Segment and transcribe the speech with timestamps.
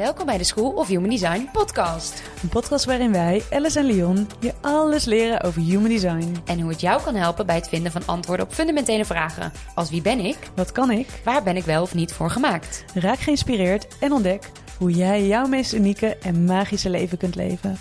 [0.00, 2.22] Welkom bij de School of Human Design podcast.
[2.42, 6.36] Een podcast waarin wij, Alice en Leon, je alles leren over human design.
[6.46, 9.52] En hoe het jou kan helpen bij het vinden van antwoorden op fundamentele vragen.
[9.74, 10.36] Als wie ben ik?
[10.54, 11.20] Wat kan ik?
[11.24, 12.84] Waar ben ik wel of niet voor gemaakt?
[12.94, 17.78] Raak geïnspireerd en ontdek hoe jij jouw meest unieke en magische leven kunt leven.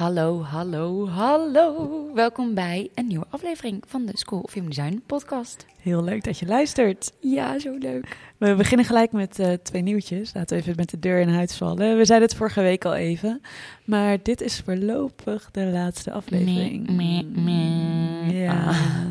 [0.00, 2.10] Hallo, hallo, hallo.
[2.14, 5.66] Welkom bij een nieuwe aflevering van de School of Human Design podcast.
[5.80, 7.12] Heel leuk dat je luistert.
[7.20, 8.16] Ja, zo leuk.
[8.38, 10.34] We beginnen gelijk met uh, twee nieuwtjes.
[10.34, 11.96] Laten we even met de deur in huis vallen.
[11.96, 13.40] We zeiden het vorige week al even.
[13.84, 16.90] Maar dit is voorlopig de laatste aflevering.
[16.90, 18.42] Meh, meh, meh.
[18.42, 18.52] Ja.
[18.52, 18.66] Ah,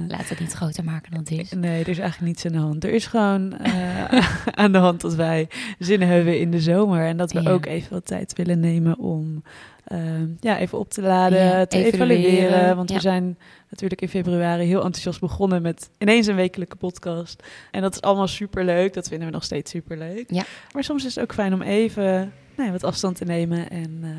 [0.07, 1.51] laten we het niet groter maken dan het is.
[1.51, 2.83] Nee, er is eigenlijk niets aan de hand.
[2.83, 4.03] Er is gewoon uh,
[4.61, 5.47] aan de hand dat wij
[5.79, 7.05] zin hebben in de zomer.
[7.05, 7.51] En dat we Ja.
[7.51, 9.43] ook even wat tijd willen nemen om
[9.91, 9.99] uh,
[10.39, 12.25] ja, even op te laden, Ja, te evalueren.
[12.25, 12.75] evalueren.
[12.75, 12.95] Want Ja.
[12.95, 13.37] we zijn
[13.69, 17.43] natuurlijk in februari heel enthousiast begonnen met ineens een wekelijke podcast.
[17.71, 18.93] En dat is allemaal superleuk.
[18.93, 20.25] Dat vinden we nog steeds superleuk.
[20.31, 20.43] Ja.
[20.73, 22.33] Maar soms is het ook fijn om even
[22.71, 24.09] wat afstand te nemen en uh,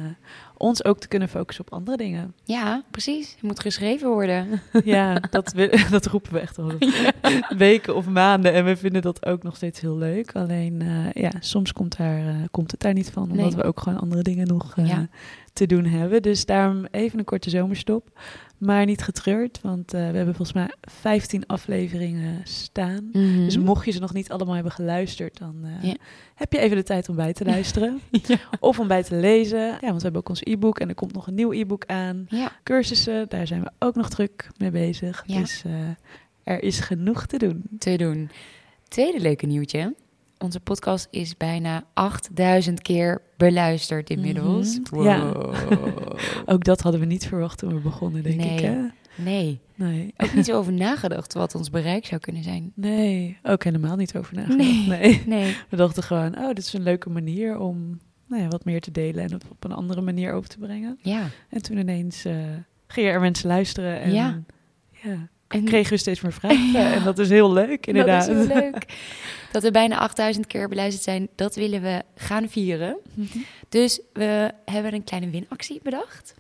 [0.61, 2.35] ons ook te kunnen focussen op andere dingen.
[2.45, 3.33] Ja, precies.
[3.33, 4.47] Het moet geschreven worden.
[4.85, 6.73] Ja, dat, we- dat roepen we echt al
[7.57, 8.53] weken of maanden.
[8.53, 10.33] En we vinden dat ook nog steeds heel leuk.
[10.37, 13.23] Alleen, eh, ja, soms komt, daar, eh, komt het daar niet van.
[13.23, 13.57] Omdat Nee.
[13.57, 15.09] we ook gewoon andere dingen nog eh, Ja.
[15.53, 16.23] te doen hebben.
[16.23, 18.21] Dus daarom even een korte zomerstop.
[18.61, 23.09] Maar niet getreurd, want eh, we hebben volgens mij 15 afleveringen staan.
[23.13, 23.45] Mhm.
[23.45, 25.93] Dus mocht je ze nog niet allemaal hebben geluisterd, dan eh,
[26.35, 28.01] heb je even de tijd om bij te luisteren.
[28.61, 29.59] Of om bij te lezen.
[29.59, 32.27] Ja, want we hebben ook ons e-book en er komt nog een nieuw e-book aan
[32.29, 35.23] Ja, cursussen, daar zijn we ook nog druk mee bezig.
[35.27, 35.39] Ja.
[35.39, 35.73] Dus eh,
[36.43, 37.63] er is genoeg te doen.
[37.79, 38.31] te doen.
[38.89, 39.95] Tweede leuke nieuwtje.
[40.45, 44.79] Onze podcast is bijna 8000 keer beluisterd inmiddels.
[44.91, 45.03] Mhm.
[45.03, 45.33] Ja.
[46.47, 48.55] Ook dat hadden we niet verwacht toen we begonnen, denk Nee.
[48.55, 48.61] ik.
[48.61, 48.77] Hè?
[49.15, 50.15] Nee, Nee.
[50.17, 52.73] ook niet zo over nagedacht wat ons bereik zou kunnen zijn.
[52.75, 54.59] Nee, ook helemaal niet over nagedacht.
[54.59, 54.87] Nee.
[54.99, 55.23] Nee.
[55.27, 55.57] Nee.
[55.69, 58.91] We dachten gewoon, oh, dit is een leuke manier om nou ja, wat meer te
[58.91, 60.99] delen en het op een andere manier over te brengen.
[61.03, 61.23] Ja.
[61.49, 62.35] En toen ineens eh,
[62.87, 64.43] gingen er mensen luisteren en Ja.
[65.03, 66.93] ja, En kregen we steeds meer vragen.
[66.93, 68.27] En dat is heel leuk, inderdaad.
[68.27, 68.85] Dat is heel leuk.
[69.53, 72.97] Dat we bijna 8000 keer beluisterd zijn, dat willen we gaan vieren.
[73.15, 73.39] Mhm.
[73.69, 76.35] Dus we hebben een kleine winactie bedacht.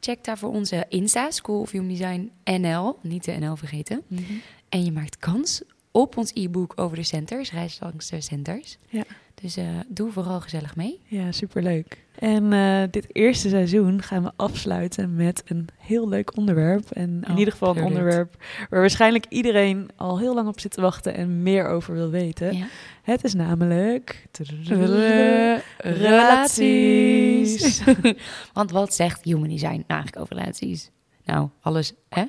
[0.00, 2.98] Check daarvoor onze Insta, School of Human Design NL.
[3.02, 4.02] Niet de NL vergeten.
[4.06, 4.22] Mhm.
[4.68, 8.78] En je maakt kans op ons e-book over de centers, reis langs de centers.
[8.88, 9.04] Ja.
[9.34, 11.00] Dus eh, doe vooral gezellig mee.
[11.06, 12.03] Ja, superleuk.
[12.18, 16.90] En eh, dit eerste seizoen gaan we afsluiten met een heel leuk onderwerp.
[16.90, 18.36] En in Oh, ieder geval een onderwerp
[18.70, 22.56] waar waarschijnlijk iedereen al heel lang op zit te wachten en meer over wil weten.
[22.56, 22.66] Ja.
[23.02, 24.26] Het is namelijk
[25.78, 27.82] Relaties.
[28.52, 30.90] Want wat zegt human design eigenlijk over relaties?
[31.24, 32.24] Nou, alles, hè?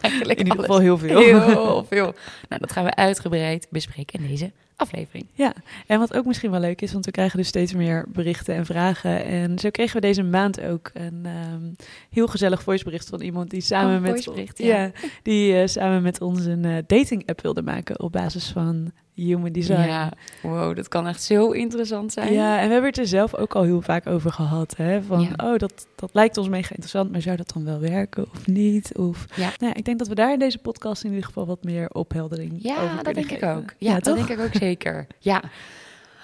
[0.00, 1.18] eigenlijk In ieder geval heel veel.
[1.18, 2.14] Heel veel.
[2.48, 5.26] Nou, dat gaan we uitgebreid bespreken in deze aflevering.
[5.34, 5.52] Ja,
[5.86, 8.66] en wat ook misschien wel leuk is, want we krijgen dus steeds meer berichten en
[8.66, 9.24] vragen.
[9.24, 11.62] En zo kregen we deze maand ook een ehm,
[12.10, 14.90] heel gezellig voicebericht van iemand die samen Oh, met voicebericht, ja.
[15.22, 19.52] die eh, samen met ons een eh, dating app wilde maken op basis van human
[19.52, 19.80] design.
[19.88, 20.12] Ja,
[20.42, 22.32] wow, dat kan echt zo interessant zijn.
[22.32, 24.76] Ja, en we hebben het er zelf ook al heel vaak over gehad.
[24.76, 25.02] Hè?
[25.02, 25.50] Van, Ja.
[25.52, 28.96] oh, dat, dat lijkt ons mega interessant, maar zou dat dan wel werken of niet?
[28.96, 29.50] Of, Ja.
[29.58, 32.52] nou, ik denk dat we daar in deze podcast in ieder geval wat meer opheldering
[32.52, 33.74] over Ja, dat kunnen denk ik ook.
[33.78, 34.16] Ja, dat toch?
[34.26, 35.06] denk ik ook zeker.
[35.18, 35.42] Ja.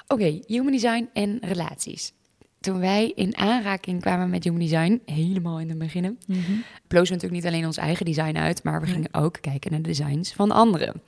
[0.08, 2.12] Oké, human design en relaties.
[2.60, 6.38] Toen wij in aanraking kwamen met human design, helemaal in de beginnen, Mhm.
[6.86, 9.82] blozen we natuurlijk niet alleen ons eigen design uit, maar we gingen ook kijken naar
[9.82, 11.02] de designs van anderen.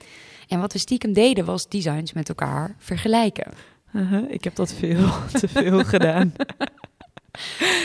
[0.48, 3.52] En wat we stiekem deden, was designs met elkaar vergelijken.
[3.92, 5.08] Uh-huh, Ik heb dat veel
[5.40, 6.32] te veel gedaan.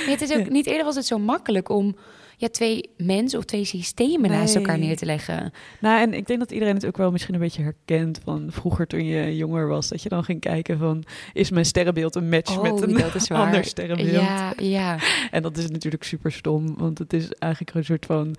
[0.06, 1.96] Het is ook, niet eerder was het zo makkelijk om
[2.38, 5.53] ja, twee mensen of twee systemen naast elkaar neer te leggen.
[5.81, 8.88] Nou, en ik denk dat iedereen het ook wel misschien een beetje herkent van vroeger
[8.88, 9.88] toen je jonger was.
[9.88, 11.03] Dat je dan ging kijken van,
[11.34, 13.46] is mijn sterrenbeeld een match met een Oh, waar.
[13.46, 14.12] ander sterrenbeeld?
[14.12, 14.97] Ja, ja.
[15.31, 18.35] En dat is natuurlijk super stom, want het is eigenlijk een soort van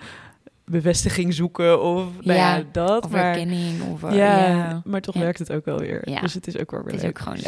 [0.65, 3.05] bevestiging zoeken of nou ja, Ja, dat.
[3.05, 3.83] Of maar, erkenning.
[3.93, 4.83] Of, eh, ja, ja.
[4.85, 5.21] maar toch Ja.
[5.21, 6.19] werkt het ook wel weer.
[6.21, 7.19] Dus het is ook wel weer Het is leuk.
[7.19, 7.39] ook gewoon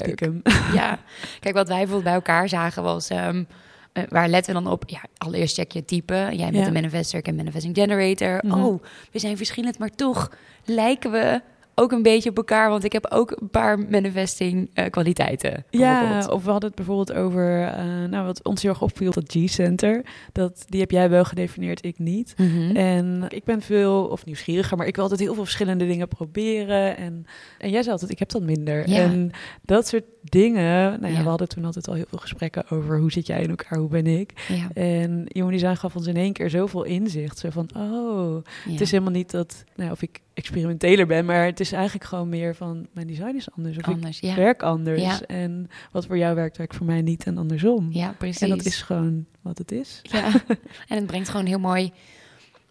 [0.43, 0.53] leuk.
[0.81, 0.99] ja.
[1.41, 3.09] Kijk, wat wij bijvoorbeeld bij elkaar zagen was...
[3.09, 3.45] ehm,
[3.93, 4.83] eh, waar letten we dan op?
[4.87, 6.29] Ja, allereerst check je type.
[6.33, 8.41] Jij bent een manifester, ik een manifesting generator.
[8.47, 8.61] Mhm.
[8.65, 8.83] Oh,
[9.13, 10.31] we zijn verschillend, maar toch
[10.65, 11.41] lijken we
[11.78, 12.69] ook een beetje op elkaar.
[12.70, 15.64] Want ik heb ook een paar manifesting eh, kwaliteiten.
[15.70, 19.25] Ja, of we hadden het bijvoorbeeld over, eh, nou wat ons heel erg opviel, dat
[19.37, 20.05] G-center.
[20.32, 22.34] Dat, die heb jij wel gedefinieerd, ik niet.
[22.37, 22.76] Mhm.
[22.76, 26.96] En ik ben veel, of nieuwsgieriger, maar ik wil altijd heel veel verschillende dingen proberen.
[26.96, 27.26] En,
[27.58, 28.88] en jij zei altijd, ik heb dat minder.
[28.88, 28.96] Ja.
[28.96, 29.31] En
[29.62, 31.23] dat soort dingen, nou ja, Ja.
[31.23, 33.88] we hadden toen altijd al heel veel gesprekken over hoe zit jij in elkaar, hoe
[33.88, 34.32] ben ik.
[34.49, 34.69] ja.
[34.82, 37.38] En Human Design gaf ons in één keer zoveel inzicht.
[37.38, 41.61] Zo van, oh, het is helemaal niet dat, nou, of ik experimenteler ben, maar het
[41.61, 43.77] is eigenlijk gewoon meer van mijn design is anders.
[43.79, 44.35] Of Anders, ik ja.
[44.35, 45.03] werk anders.
[45.03, 45.21] Ja.
[45.27, 47.88] En wat voor jou werkt, werkt voor mij niet en andersom.
[47.93, 48.41] Ja, precies.
[48.41, 50.00] en dat is gewoon wat het is.
[50.03, 50.27] Ja,
[50.88, 51.93] en het brengt gewoon heel mooi.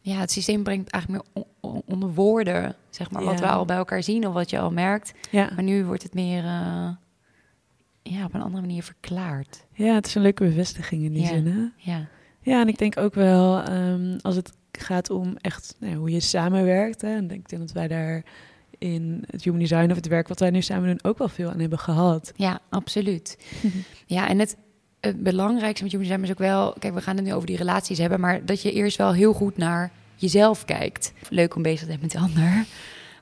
[0.02, 3.66] Ja, het systeem brengt eigenlijk meer on- on- onder woorden, zeg maar, wat we al
[3.66, 5.14] bij elkaar zien of wat je al merkt.
[5.32, 5.50] Ja.
[5.56, 6.90] Maar nu wordt het meer, eh,
[8.04, 9.66] ja, op een andere manier verklaard.
[9.74, 11.48] ja, het is een leuke bevestiging in die zin.
[11.48, 11.92] Hè?
[11.92, 12.08] Ja,
[12.42, 14.52] Ja, en ik denk ook wel ehm, als het
[14.82, 17.02] gaat om echt nou, hoe je samenwerkt.
[17.02, 18.24] Hè, en ik denk dat wij daar
[18.78, 21.50] in het human design of het werk wat wij nu samen doen ook wel veel
[21.50, 22.32] aan hebben gehad.
[22.36, 23.38] ja absoluut.
[24.06, 24.58] Ja, en het,
[25.00, 26.76] het belangrijkste met human design is ook wel...
[26.80, 28.20] Kijk, we gaan het nu over die relaties hebben...
[28.20, 31.14] maar dat je eerst wel heel goed naar jezelf kijkt.
[31.30, 32.66] Leuk om bezig te zijn met de ander.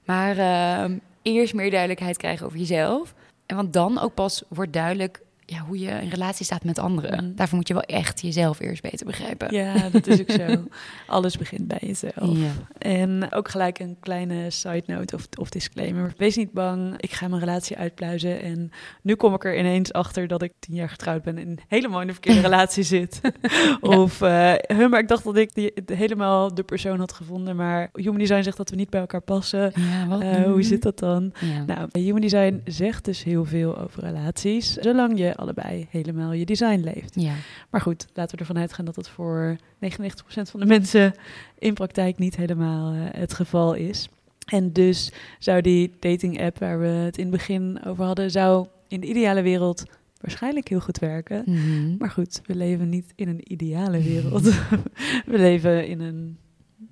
[0.05, 3.13] Maar ehm, eerst meer duidelijkheid krijgen over jezelf.
[3.45, 5.21] En want dan ook pas wordt duidelijk...
[5.53, 7.25] Ja, hoe je in relatie staat met anderen.
[7.25, 7.35] Mhm.
[7.35, 9.55] Daarvoor moet je wel echt jezelf eerst beter begrijpen.
[9.55, 10.63] Ja, dat is ook zo.
[11.07, 12.37] Alles begint bij jezelf.
[12.37, 12.51] Ja.
[12.77, 16.13] En ook gelijk een kleine side note of, of disclaimer.
[16.17, 18.41] Wees niet bang, ik ga mijn relatie uitpluizen.
[18.41, 18.71] En
[19.01, 22.07] nu kom ik er ineens achter dat ik tien jaar getrouwd ben en helemaal in
[22.07, 23.21] de verkeerde relatie zit.
[23.81, 27.55] Of, huh, maar ik dacht dat ik die, helemaal de persoon had gevonden.
[27.55, 29.71] Maar Human Design zegt dat we niet bij elkaar passen.
[29.75, 31.33] Ja, wat Eh, hoe zit dat dan?
[31.65, 36.79] Nou, Human Design zegt dus heel veel over relaties, zolang je allebei helemaal je design
[36.83, 37.13] leeft.
[37.15, 37.33] ja.
[37.69, 39.57] Maar goed, laten we ervan uitgaan dat dat voor 99%
[40.27, 41.13] van de mensen
[41.59, 44.09] in praktijk niet helemaal eh, het geval is.
[44.45, 48.67] En dus zou die dating app waar we het in het begin over hadden, zou
[48.87, 49.83] in de ideale wereld
[50.23, 51.43] waarschijnlijk heel goed werken.
[51.45, 51.97] Mhm.
[51.97, 54.43] Maar goed, we leven niet in een ideale wereld.
[55.31, 56.37] we leven in een.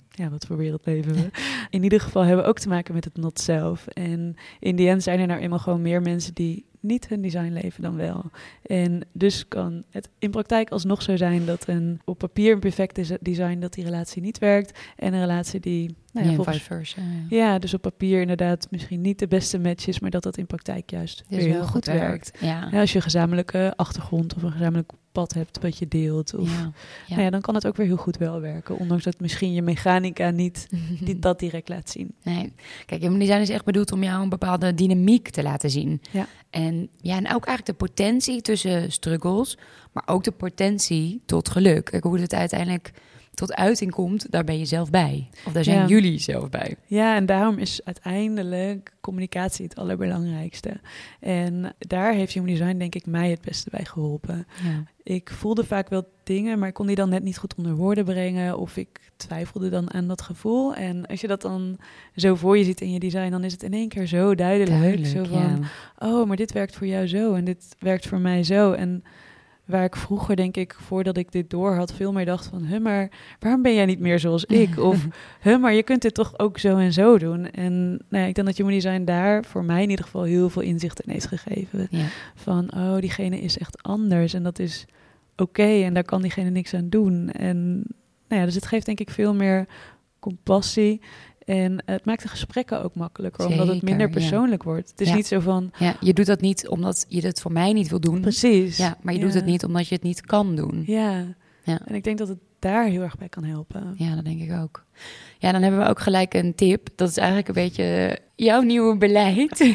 [0.09, 1.29] Ja, wat voor wereld leven we?
[1.69, 3.87] In ieder geval hebben we ook te maken met het not zelf.
[3.87, 7.51] En in die end zijn er nou eenmaal gewoon meer mensen die niet hun design
[7.53, 8.23] leven dan wel.
[8.61, 13.23] En dus kan het in praktijk alsnog zo zijn dat een op papier een perfect
[13.23, 14.79] design dat die relatie niet werkt.
[14.95, 17.01] En een relatie die nou ja, volgens versa.
[17.01, 17.37] Ja.
[17.37, 20.45] ja, dus op papier inderdaad misschien niet de beste match is, maar dat dat in
[20.45, 22.37] praktijk juist Dus heel goed werkt.
[22.39, 22.67] Ja.
[22.71, 26.35] Ja, als je een gezamenlijke achtergrond of een gezamenlijk pad hebt wat je deelt.
[26.35, 26.59] Of.
[27.07, 28.77] Nou ja, dan kan het ook weer heel goed wel werken.
[28.77, 30.67] Ondanks dat misschien je mechanica niet
[31.17, 32.13] dat direct laat zien.
[32.23, 32.53] Nee.
[32.85, 36.01] Kijk, human design is echt bedoeld om jou een bepaalde dynamiek te laten zien.
[36.11, 36.27] Ja.
[36.49, 39.57] En ja, en ook eigenlijk de potentie tussen struggles,
[39.91, 41.85] maar ook de potentie tot geluk.
[41.85, 42.91] Kijk, hoe het uiteindelijk
[43.33, 45.29] tot uiting komt, daar ben je zelf bij.
[45.45, 45.85] Of daar zijn Ja.
[45.87, 46.75] jullie zelf bij.
[46.85, 50.79] Ja, en daarom is uiteindelijk communicatie het allerbelangrijkste.
[51.19, 54.47] En daar heeft Human Design denk ik mij het beste bij geholpen.
[54.63, 54.83] Ja.
[55.03, 58.05] Ik voelde vaak wel dingen, maar ik kon die dan net niet goed onder woorden
[58.05, 58.57] brengen.
[58.57, 60.75] Of ik twijfelde dan aan dat gevoel.
[60.75, 61.77] En als je dat dan
[62.15, 65.05] zo voor je ziet in je design, dan is het in één keer zo duidelijk.
[65.05, 66.07] zo van, ja.
[66.07, 68.71] oh, maar dit werkt voor jou zo en dit werkt voor mij zo.
[68.71, 69.03] En
[69.65, 72.79] waar ik vroeger, denk ik, voordat ik dit door had, veel meer dacht van, huh,
[72.79, 73.09] maar
[73.39, 74.79] waarom ben jij niet meer zoals ik?
[74.89, 75.07] Of,
[75.41, 77.51] huh, maar je kunt dit toch ook zo en zo doen?
[77.51, 80.49] En nou ja, ik denk dat Human Design daar voor mij in ieder geval heel
[80.49, 81.87] veel inzicht in heeft gegeven.
[81.89, 82.05] Ja.
[82.35, 84.85] Van, oh, diegene is echt anders en dat is
[85.35, 87.29] oké en daar kan diegene niks aan doen.
[87.29, 87.71] En
[88.27, 89.67] nou ja, dus het geeft denk ik veel meer
[90.19, 91.01] compassie.
[91.51, 94.13] En het maakt de gesprekken ook makkelijker, omdat het minder ja.
[94.13, 94.89] persoonlijk wordt.
[94.89, 95.15] Het is Ja.
[95.15, 97.99] niet zo van, ja, je doet dat niet omdat je het voor mij niet wil
[97.99, 98.21] doen.
[98.21, 98.77] precies.
[98.77, 100.83] Ja, maar je doet het niet omdat je het niet kan doen.
[100.85, 101.25] Ja.
[101.63, 101.79] Ja.
[101.85, 103.93] en ik denk dat het daar heel erg bij kan helpen.
[103.95, 104.85] Ja, dat denk ik ook.
[105.37, 106.87] Ja, dan hebben we ook gelijk een tip.
[106.95, 109.59] Dat is eigenlijk een beetje jouw nieuwe beleid.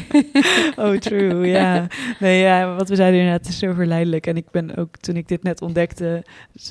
[0.75, 1.87] Oh, true, ja.
[2.19, 4.27] Nee, ja, wat we zeiden inderdaad, het is zo verleidelijk.
[4.27, 6.23] En ik ben ook, toen ik dit net ontdekte,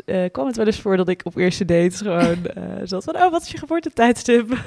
[0.04, 3.16] eh, kwam het wel eens voor dat ik op eerste dates gewoon eh, zat van,
[3.16, 4.58] oh, wat is je geboortetijdstip?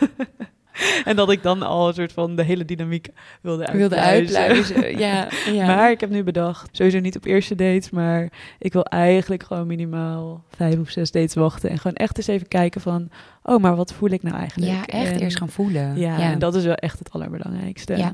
[1.06, 3.08] en dat ik dan al een soort van de hele dynamiek
[3.42, 4.78] wilde Ik wilde uitpluizen.
[5.00, 5.66] Ja, ja.
[5.66, 9.68] Maar ik heb nu bedacht, sowieso niet op eerste dates, maar ik wil eigenlijk gewoon
[9.68, 11.70] minimaal vijf of zes dates wachten.
[11.70, 13.10] En gewoon echt eens even kijken van,
[13.44, 14.72] oh, maar wat voel ik nou eigenlijk?
[14.72, 15.98] ja, echt En- eerst gaan voelen.
[15.98, 17.98] Ja, en dat is wel echt het allerbelangrijkste.
[17.98, 18.14] Ja,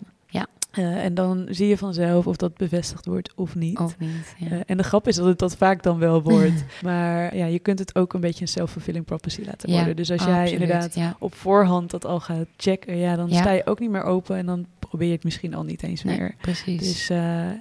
[0.76, 3.80] Eh, en dan zie je vanzelf of dat bevestigd wordt of niet.
[3.80, 4.36] Of niet.
[4.38, 4.48] Ja.
[4.50, 6.64] Eh, en de grap is dat het dat vaak dan wel wordt.
[6.84, 9.96] maar ja, je kunt het ook een beetje een self-fulfilling prophecy laten Ja, worden.
[9.96, 11.16] Dus als jij absoluut, inderdaad Ja.
[11.20, 14.46] op voorhand dat al gaat checken, ja, dan sta je ook niet meer open en
[14.46, 16.36] dan probeer je het misschien al niet eens Nee, meer.
[16.42, 16.80] precies.
[16.80, 17.18] Dus eh,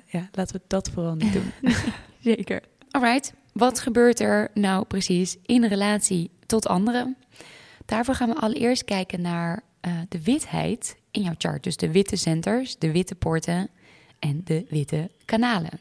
[0.07, 1.53] ja, laten we dat vooral niet doen.
[2.21, 2.63] Zeker.
[2.91, 7.17] Alright, wat gebeurt er nou precies in relatie tot anderen?
[7.85, 11.63] Daarvoor gaan we allereerst kijken naar eh, de witheid in jouw chart.
[11.63, 13.69] Dus de witte centers, de witte poorten
[14.19, 15.81] en de witte kanalen.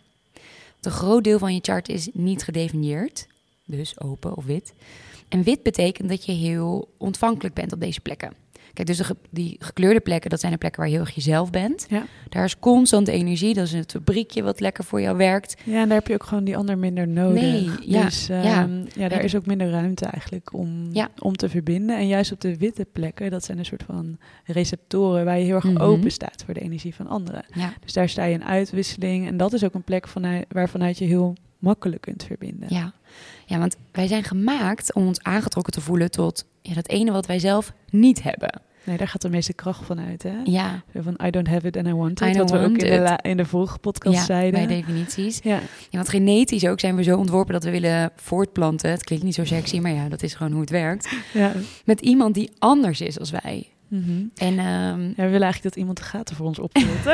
[0.82, 3.28] Een groot deel van je chart is niet gedefinieerd,
[3.66, 4.74] dus open of wit.
[5.28, 8.34] En wit betekent dat je heel ontvankelijk bent op deze plekken.
[8.74, 11.16] Kijk, dus de ge- die gekleurde plekken, dat zijn de plekken waar je heel erg
[11.16, 11.86] jezelf bent.
[11.90, 12.06] Ja.
[12.30, 13.54] Daar is constant energie.
[13.54, 15.56] Dat is het fabriekje wat lekker voor jou werkt.
[15.64, 17.42] Ja, en daar heb je ook gewoon die ander minder nodig.
[17.42, 18.68] Nee, ja, dus ehm, ja.
[18.96, 19.10] ja.
[19.10, 21.10] daar is ook minder ruimte eigenlijk om, Ja.
[21.20, 21.98] om te verbinden.
[21.98, 25.56] En juist op de witte plekken, dat zijn een soort van receptoren waar je heel
[25.56, 25.78] erg Mhm.
[25.82, 27.46] open staat voor de energie van anderen.
[27.54, 29.28] Ja, Dus daar sta je in uitwisseling.
[29.28, 32.68] En dat is ook een plek vanuit, waarvanuit je heel makkelijk kunt verbinden.
[32.74, 32.94] ja.
[33.54, 37.26] Ja, want wij zijn gemaakt om ons aangetrokken te voelen tot ja, dat ene wat
[37.26, 38.62] wij zelf niet hebben.
[38.86, 40.24] Nee, daar gaat de meeste kracht van uit.
[40.24, 40.34] Hè?
[40.44, 42.34] Ja, Van I don't have it and I want I it.
[42.36, 44.68] don't Wat we ook in de, in de vorige podcast ja zeiden.
[44.68, 45.40] bij definities.
[45.44, 45.62] Ja, Ja,
[45.98, 48.92] want genetisch ook zijn we zo ontworpen dat we willen voortplanten.
[48.92, 51.10] Het klinkt niet zo sexy, maar ja, dat is gewoon hoe het werkt.
[51.34, 51.52] ja.
[51.86, 53.68] Met iemand die anders is als wij.
[53.88, 54.24] Mhm.
[54.36, 57.04] En Ja, we willen eigenlijk dat iemand de gaten voor ons optilt.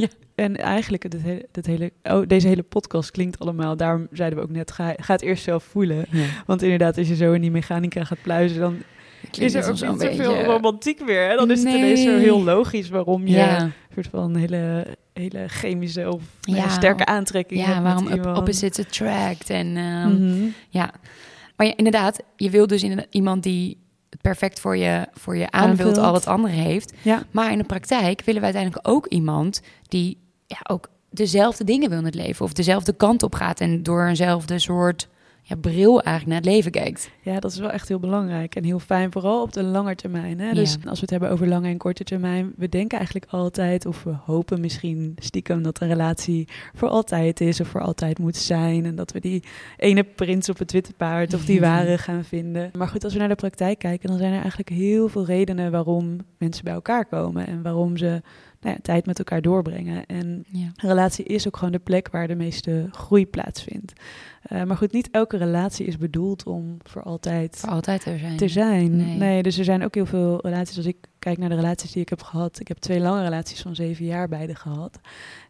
[0.00, 0.08] Ja.
[0.34, 4.50] En eigenlijk, het hele, hele, oh, deze hele podcast klinkt allemaal, daarom zeiden we ook
[4.50, 6.04] net, ga, ga het eerst zelf voelen.
[6.10, 8.82] ja, Want inderdaad, als je zo in die mechanica gaat pluizen, dan
[9.30, 11.28] klinkt is er ook niet zoveel beetje- romantiek meer.
[11.28, 11.36] Hè?
[11.36, 15.48] Dan is het ineens zo heel logisch waarom je Ja, een soort van hele, hele
[15.48, 18.38] chemische of ja, sterke aantrekking hebt ja waarom op- iemand.
[18.38, 19.50] opposites attract.
[19.50, 20.44] En ehm, Mhm.
[20.68, 20.90] ja,
[21.56, 23.78] maar ja, inderdaad, je wil dus inderdaad iemand die
[24.20, 25.98] perfect voor je, voor je aanvult, Aanvult.
[26.06, 26.92] al het andere heeft.
[27.02, 31.88] Ja, Maar in de praktijk willen we uiteindelijk ook iemand die ja, ook dezelfde dingen
[31.88, 32.44] wil in het leven.
[32.44, 35.08] Of dezelfde kant op gaat en door eenzelfde soort
[35.50, 37.10] ja, bril eigenlijk naar het leven kijkt.
[37.22, 40.40] Ja, dat is wel echt heel belangrijk en heel fijn, vooral op de lange termijn.
[40.40, 40.52] Hè?
[40.52, 40.88] Dus Ja.
[40.88, 44.14] als we het hebben over lange en korte termijn, we denken eigenlijk altijd, of we
[44.24, 48.84] hopen misschien stiekem dat een relatie voor altijd is of voor altijd moet zijn.
[48.84, 49.42] En dat we die
[49.76, 52.70] ene prins op het witte paard of die ware gaan vinden.
[52.78, 55.70] Maar goed, als we naar de praktijk kijken, dan zijn er eigenlijk heel veel redenen
[55.70, 58.22] waarom mensen bij elkaar komen en waarom ze
[58.60, 60.06] nou ja, tijd met elkaar doorbrengen.
[60.06, 60.60] En Ja.
[60.76, 63.92] een relatie is ook gewoon de plek waar de meeste groei plaatsvindt.
[64.42, 68.36] Eh, maar goed, niet elke relatie is bedoeld om voor altijd Voor altijd er zijn.
[68.36, 68.96] te zijn.
[68.96, 69.16] Nee.
[69.16, 69.42] Nee.
[69.42, 70.76] dus er zijn ook heel veel relaties.
[70.76, 72.60] Als ik kijk naar de relaties die ik heb gehad.
[72.60, 75.00] Ik heb twee lange relaties van zeven jaar beide gehad.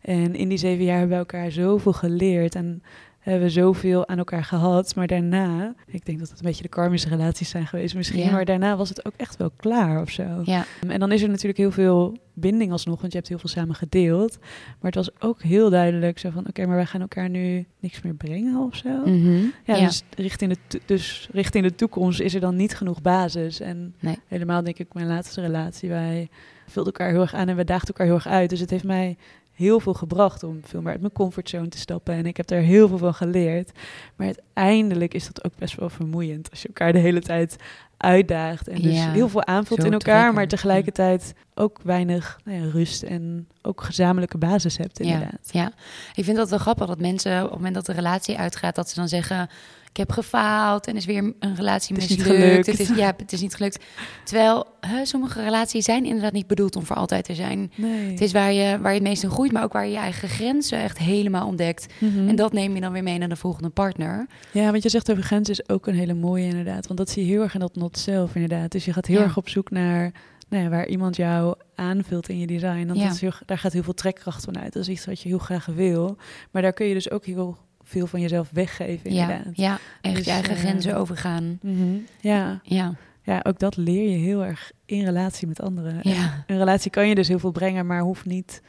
[0.00, 2.55] En in die zeven jaar hebben we elkaar zoveel geleerd.
[2.55, 2.83] En
[3.21, 4.95] hebben we zoveel aan elkaar gehad.
[4.95, 8.23] Maar daarna, ik denk dat het een beetje de karmische relaties zijn geweest misschien.
[8.25, 8.31] Ja.
[8.31, 10.41] Maar daarna was het ook echt wel klaar of zo.
[10.45, 13.49] Ja, En dan is er natuurlijk heel veel binding alsnog, want je hebt heel veel
[13.49, 14.39] samen gedeeld.
[14.41, 18.03] Maar het was ook heel duidelijk zo van, oké, maar wij gaan elkaar nu niks
[18.03, 18.89] meer brengen of zo.
[19.05, 19.33] Mhm.
[19.65, 19.87] Ja, Ja.
[19.87, 23.61] Dus, richting de dus richting de toekomst is er dan niet genoeg basis.
[23.61, 24.19] En Nee.
[24.29, 26.29] helemaal denk ik, mijn laatste relatie, wij
[26.67, 28.50] vulden elkaar heel erg aan en we daagden elkaar heel erg uit.
[28.50, 29.17] Dus het heeft mij
[29.61, 32.14] heel veel gebracht om veel meer uit mijn comfortzone te stappen.
[32.14, 33.71] En ik heb daar heel veel van geleerd.
[34.17, 37.57] Maar uiteindelijk is dat ook best wel vermoeiend als je elkaar de hele tijd
[37.97, 38.69] uitdaagt.
[38.69, 40.35] En dus Ja, heel veel aanvult in elkaar, trekken.
[40.35, 45.49] maar tegelijkertijd ook weinig nou ja, rust en ook gezamenlijke basis hebt inderdaad.
[45.50, 45.73] Ja, ja,
[46.14, 48.88] ik vind dat wel grappig dat mensen op het moment dat de relatie uitgaat, dat
[48.88, 49.49] ze dan zeggen:
[49.90, 52.40] Ik heb gefaald en is weer een relatie Het is niet mislukt.
[52.40, 52.66] gelukt.
[52.66, 53.85] Het is, ja, het is niet gelukt.
[54.25, 57.73] Terwijl hè, sommige relaties zijn inderdaad niet bedoeld om voor altijd te zijn.
[57.75, 58.11] Nee.
[58.11, 59.97] Het is waar je, waar je het meest in groeit, maar ook waar je je
[59.99, 61.87] eigen grenzen echt helemaal ontdekt.
[61.99, 62.28] Mhm.
[62.28, 64.26] En dat neem je dan weer mee naar de volgende partner.
[64.52, 66.87] Ja, want je zegt over grenzen is ook een hele mooie inderdaad.
[66.87, 68.73] Want dat zie je heel erg in dat not zelf inderdaad.
[68.73, 69.25] Dus je gaat heel Ja.
[69.25, 70.12] erg op zoek naar
[70.49, 72.87] nou ja, waar iemand jou aanvult in je design.
[72.87, 73.04] Want Ja.
[73.04, 74.73] dat is heel, daar gaat heel veel trekkracht van uit.
[74.73, 76.16] Dat is iets wat je heel graag wil.
[76.50, 77.56] Maar daar kun je dus ook heel
[77.90, 79.56] veel van jezelf weggeven Ja, inderdaad.
[79.56, 81.59] ja, echt Dus, je eigen eh, grenzen overgaan.
[81.62, 81.97] Mhm.
[82.20, 82.61] ja.
[82.62, 86.00] Ja, ja, ook dat leer je heel erg in relatie met anderen.
[86.02, 86.44] ja.
[86.47, 88.62] Een relatie kan je dus heel veel brengen, maar hoeft niet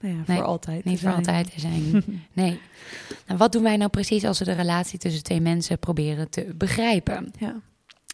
[0.00, 2.04] nou ja, Nee, voor altijd te niet voor altijd te zijn.
[2.32, 2.60] Nee.
[3.26, 6.52] Nou, wat doen wij nou precies als we de relatie tussen twee mensen proberen te
[6.56, 7.32] begrijpen?
[7.38, 7.54] Ja.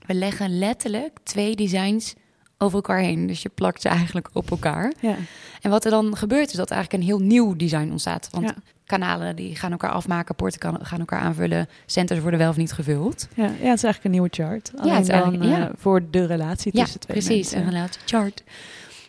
[0.06, 2.14] We leggen letterlijk twee designs
[2.58, 3.26] over elkaar heen.
[3.26, 4.92] Dus je plakt ze eigenlijk op elkaar.
[5.00, 5.16] Ja.
[5.60, 8.28] En wat er dan gebeurt is dat er eigenlijk een heel nieuw design ontstaat.
[8.30, 8.54] Want Ja.
[8.86, 12.72] Kanalen die gaan elkaar afmaken, poorten kan- gaan elkaar aanvullen, centers worden wel of niet
[12.72, 13.28] gevuld.
[13.34, 14.72] Ja, ja, het is eigenlijk een nieuwe chart.
[14.76, 15.68] Alleen het is dan eigenlijk- ja.
[15.68, 17.66] eh, voor de relatie Ja, tussen twee precies, mensen.
[17.68, 18.42] een relatiechart.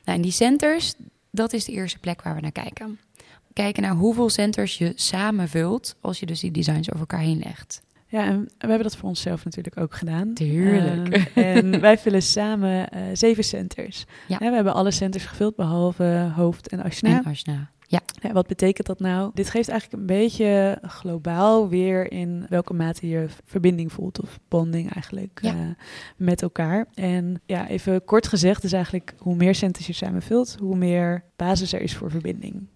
[0.05, 0.93] Nou, en die centers,
[1.31, 2.99] dat is de eerste plek waar we naar kijken.
[3.53, 7.81] Kijken naar hoeveel centers je samenvult als je dus die designs over elkaar heen legt.
[8.07, 10.33] Ja, en we hebben dat voor onszelf natuurlijk ook gedaan.
[10.33, 11.31] Tuurlijk.
[11.35, 14.05] Eh, en wij vullen samen eh, zeven centers.
[14.27, 14.37] Ja.
[14.37, 17.09] We hebben alle centers gevuld, behalve hoofd en ashna.
[17.09, 17.69] En Ashna.
[17.87, 19.31] Ja, Ja, wat betekent dat nou?
[19.33, 24.93] Dit geeft eigenlijk een beetje globaal weer in welke mate je verbinding voelt of bonding
[24.93, 25.53] eigenlijk Ja.
[25.53, 25.59] eh,
[26.17, 26.87] met elkaar.
[26.93, 31.23] En ja, even kort gezegd is eigenlijk hoe meer centers je samen vult, hoe meer
[31.35, 32.67] basis er is voor verbinding.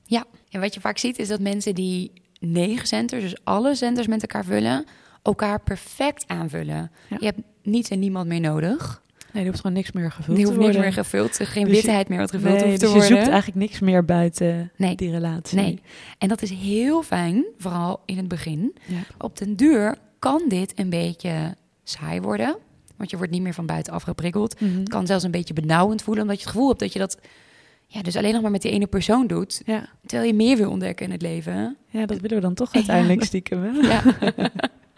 [0.49, 4.21] En wat je vaak ziet is dat mensen die negen centers, dus alle centers met
[4.21, 4.85] elkaar vullen,
[5.21, 6.91] elkaar perfect aanvullen.
[7.09, 7.17] Ja.
[7.19, 9.01] Je hebt niets en niemand meer nodig.
[9.33, 10.81] Nee, er hoeft gewoon niks meer gevuld te hoeft niks worden.
[10.81, 13.17] meer gevuld, geen Dus je- witheid meer wat gevuld Nee, hoeft te dus je worden.
[13.17, 14.95] zoekt eigenlijk niks meer buiten Nee.
[14.95, 15.57] die relatie.
[15.59, 15.81] Nee.
[16.17, 18.75] En dat is heel fijn, vooral in het begin.
[18.85, 18.97] Ja.
[19.17, 22.57] Op den duur kan dit een beetje saai worden.
[22.97, 24.59] Want je wordt niet meer van buitenaf geprikkeld.
[24.61, 24.79] Mhm.
[24.79, 27.17] Het kan zelfs een beetje benauwend voelen, omdat je het gevoel hebt dat je dat
[27.91, 29.61] ja, dus alleen nog maar met die ene persoon doet.
[29.65, 29.89] Ja.
[30.05, 31.77] Terwijl je meer wil ontdekken in het leven.
[31.87, 33.63] ja, dat willen we dan toch uiteindelijk stiekem.
[33.63, 33.69] Hè?
[33.87, 34.01] Ja.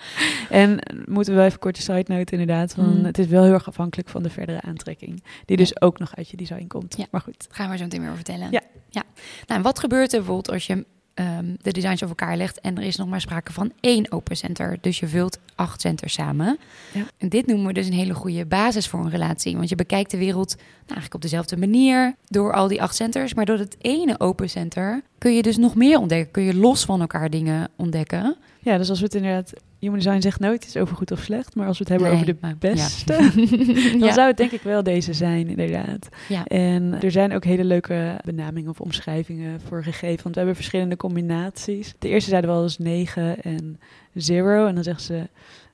[0.50, 2.74] En moeten we wel even korte side note inderdaad.
[2.74, 3.05] Van Mm.
[3.05, 5.24] Het is wel heel erg afhankelijk van de verdere aantrekking.
[5.46, 6.98] Die dus ook nog uit je design komt.
[6.98, 7.05] Ja.
[7.12, 7.48] Maar goed.
[7.51, 8.51] Gaan we zo meteen meer over vertellen.
[8.51, 8.62] Ja.
[8.89, 9.03] ja.
[9.46, 12.77] Nou, en wat gebeurt er bijvoorbeeld als je ehm, de designs over elkaar legt en
[12.77, 14.77] er is nog maar sprake van één open center.
[14.81, 16.58] Dus je vult acht centers samen.
[16.93, 17.05] Ja.
[17.17, 19.58] En dit noemen we dus een hele goede basis voor een relatie.
[19.58, 23.34] Want je bekijkt de wereld nou, eigenlijk op dezelfde manier door al die acht centers.
[23.34, 26.31] Maar door het ene open center kun je dus nog meer ontdekken.
[26.31, 28.36] Kun je los van elkaar dingen ontdekken.
[28.60, 29.53] Ja, dus als we het inderdaad...
[29.81, 31.55] Human design zegt nooit iets over goed of slecht.
[31.55, 33.13] Maar als we het hebben Nee, over de beste...
[33.93, 34.00] ja.
[34.00, 36.09] Dan zou het denk ik wel deze zijn, inderdaad.
[36.29, 36.45] Ja.
[36.45, 40.23] En er zijn ook hele leuke benamingen of omschrijvingen voor gegeven.
[40.23, 41.93] Want we hebben verschillende combinaties.
[42.00, 43.79] De eerste zeiden we al is 9 en
[44.13, 44.67] 0.
[44.67, 45.27] En dan zeggen ze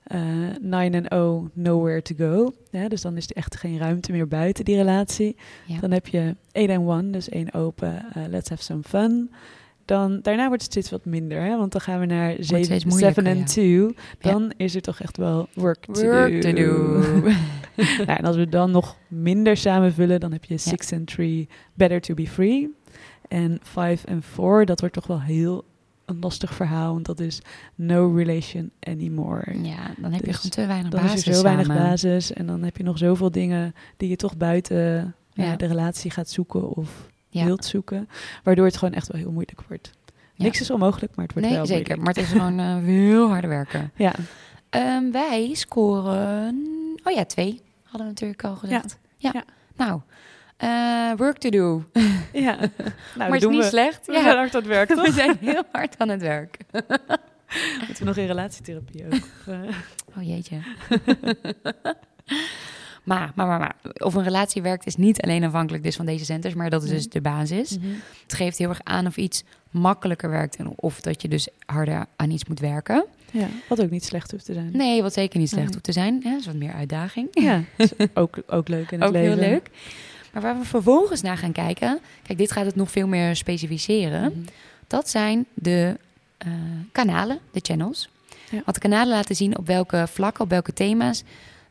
[0.04, 0.22] eh
[0.62, 2.54] 9 en 0, nowhere to go.
[2.72, 5.36] Ja, dus dan is er echt geen ruimte meer buiten die relatie.
[5.80, 9.30] Dan heb je 8 en 1, dus één open, eh, let's have some fun.
[9.88, 11.58] Dan, daarna wordt het steeds wat minder, hè?
[11.58, 13.44] want dan gaan we naar steeds 7 moeilijker, en ja.
[13.46, 13.96] 2.
[14.20, 16.50] Dan is er toch echt wel work to Work do.
[16.50, 17.00] to do.
[18.06, 22.02] nou, en als we dan nog minder samenvullen, dan heb je 6 en 3, better
[22.02, 22.76] to be free.
[23.28, 25.66] En 5 en 4, dat wordt toch wel heel
[26.06, 27.42] een lastig verhaal, want dat is
[27.76, 29.64] no relation anymore.
[29.64, 32.34] ja, dan heb je Dus gewoon te weinig Dan basis is er zo weinig basis
[32.34, 35.56] en dan heb je nog zoveel dingen die je toch buiten ja, Ja.
[35.56, 37.46] de relatie gaat zoeken of Ja.
[37.46, 38.10] wilt zoeken,
[38.44, 39.92] waardoor het gewoon echt wel heel moeilijk wordt.
[40.34, 40.44] Ja.
[40.44, 41.98] Niks is onmogelijk, maar het wordt Nee, wel zeker.
[41.98, 42.16] moeilijk.
[42.18, 43.92] Maar het is gewoon eh, heel hard werken.
[43.96, 44.14] Ja,
[44.70, 46.56] Ehm, wij scoren...
[47.04, 47.62] Oh ja, twee.
[47.84, 48.98] Hadden we natuurlijk al gezegd.
[49.18, 49.32] Ja.
[49.34, 49.44] Ja.
[49.76, 50.02] Nou,
[50.58, 51.84] eh, work to do.
[52.34, 52.56] ja.
[52.60, 52.70] nou,
[53.18, 53.64] maar het is niet we.
[53.68, 54.06] slecht.
[54.06, 54.22] We Ja.
[54.22, 55.14] zijn hard aan het werk, We toch?
[55.14, 56.58] zijn heel hard aan het werk.
[57.78, 59.54] Moeten we nog in relatietherapie ook?
[60.18, 60.58] Oh jeetje.
[63.08, 63.76] Maar, maar, maar, maar.
[63.94, 66.90] Of een relatie werkt is niet alleen afhankelijk dus van deze centers, maar dat is
[66.90, 67.10] dus Nee.
[67.10, 67.78] de basis.
[67.78, 67.88] Mhm.
[68.24, 72.06] Het geeft heel erg aan of iets makkelijker werkt en of dat je dus harder
[72.16, 73.06] aan iets moet werken.
[73.32, 74.70] Ja, wat ook niet slecht hoeft te zijn.
[74.74, 75.72] Nee, wat zeker niet slecht Nee.
[75.74, 76.20] hoeft te zijn.
[76.24, 76.30] Hè?
[76.30, 77.28] Dat is wat meer uitdaging.
[77.32, 77.62] Ja,
[78.14, 79.38] ook, ook leuk in het Ook leven.
[79.40, 79.70] heel leuk.
[80.34, 84.22] Maar waar we vervolgens naar gaan kijken, kijk, dit gaat het nog veel meer specificeren.
[84.32, 84.40] Mhm.
[84.88, 85.98] Dat zijn de
[86.38, 86.48] eh,
[86.92, 88.10] kanalen, de channels.
[88.50, 88.62] Ja.
[88.66, 91.24] Want de kanalen laten zien op welke vlakken, op welke thema's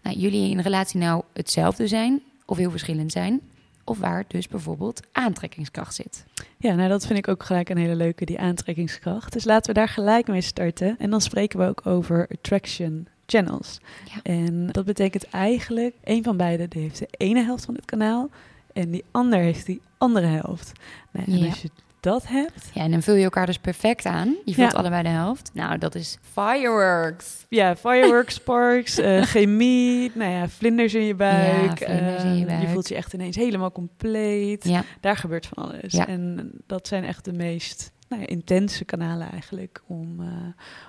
[0.07, 3.40] nou, jullie in relatie nou hetzelfde zijn of heel verschillend zijn.
[3.85, 6.25] Of waar dus bijvoorbeeld aantrekkingskracht zit.
[6.57, 9.33] Ja, nou dat vind ik ook gelijk een hele leuke, die aantrekkingskracht.
[9.33, 10.97] Dus laten we daar gelijk mee starten.
[10.99, 13.81] En dan spreken we ook over attraction channels.
[14.05, 14.21] Ja.
[14.23, 18.29] En dat betekent eigenlijk, een van beiden die heeft de ene helft van het kanaal
[18.73, 20.73] en die ander heeft die andere helft.
[21.11, 21.47] Nou, en Ja.
[21.47, 21.71] als je
[22.07, 24.37] dat hebt, Ja, en dan vul je elkaar dus perfect aan.
[24.45, 24.79] Je vult Ja.
[24.79, 25.51] allebei de helft.
[25.55, 27.47] Nou, dat is fireworks.
[27.49, 31.79] ja, fireworks, sparks, eh, chemie, nou ja, vlinders in je buik.
[31.79, 32.69] Ja, vlinders in je eh, buik.
[32.69, 34.64] voelt je echt ineens helemaal compleet.
[34.64, 35.92] Ja, Daar gebeurt van alles.
[35.92, 36.07] Ja.
[36.07, 40.27] En dat zijn echt de meest nou ja, intense kanalen eigenlijk om, eh,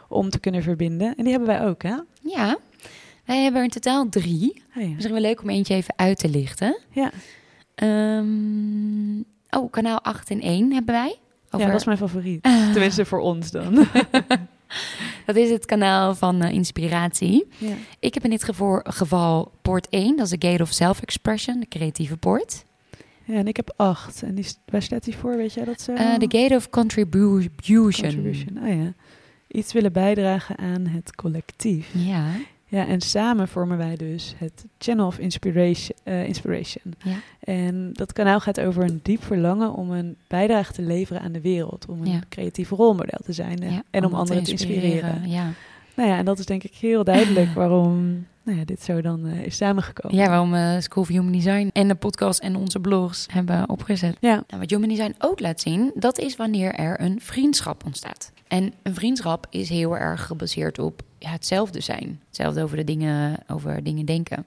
[0.10, 1.08] om te kunnen verbinden.
[1.16, 1.96] En die hebben wij ook, hè?
[2.22, 2.58] ja.
[3.26, 4.64] Wij hebben er in totaal drie.
[4.76, 4.90] Oh, ja.
[4.90, 6.78] Misschien wel leuk om eentje even uit te lichten.
[6.90, 7.12] Ja.
[7.76, 11.16] Ehm, oh, kanaal 8 en 1 hebben wij.
[11.52, 12.44] ja, dat is mijn favoriet.
[12.44, 13.74] Tenminste voor ons dan.
[15.26, 17.48] Dat is het kanaal van eh, inspiratie.
[17.58, 17.74] ja.
[18.00, 21.68] Ik heb in dit gevo- geval poort 1, dat is de Gate of Self-Expression, de
[21.68, 22.64] creatieve poort.
[23.26, 24.22] ja, en ik heb acht.
[24.24, 25.94] En die, waar staat die voor, weet jij dat zo?
[25.94, 27.50] Eh, de Gate of Contribution.
[27.92, 28.58] Contribution.
[28.64, 28.94] Oh ja.
[29.48, 31.90] Iets willen bijdragen aan het collectief.
[31.94, 32.26] Ja,
[32.70, 35.98] Ja, en samen vormen wij dus het Channel of Inspiration.
[36.04, 36.94] eh, inspiration.
[37.04, 41.32] ja, En dat kanaal gaat over een diep verlangen om een bijdrage te leveren aan
[41.32, 41.86] de wereld.
[41.90, 42.20] Om een Ja.
[42.30, 43.84] creatief rolmodel te zijn en, ja.
[43.92, 45.30] en om anderen te inspireren.
[45.30, 45.50] Ja.
[45.96, 49.26] Nou ja, en dat is denk ik heel duidelijk waarom nou ja, dit zo dan
[49.28, 50.18] eh, is samengekomen.
[50.18, 54.18] ja, waarom eh, School of Human Design en de podcast en onze blogs hebben opgezet.
[54.20, 58.32] Ja, Nou, wat Human Design ook laat zien, dat is wanneer er een vriendschap ontstaat.
[58.48, 62.22] En een vriendschap is heel erg gebaseerd op ja, hetzelfde zijn.
[62.28, 64.46] Hetzelfde over de dingen, over dingen denken.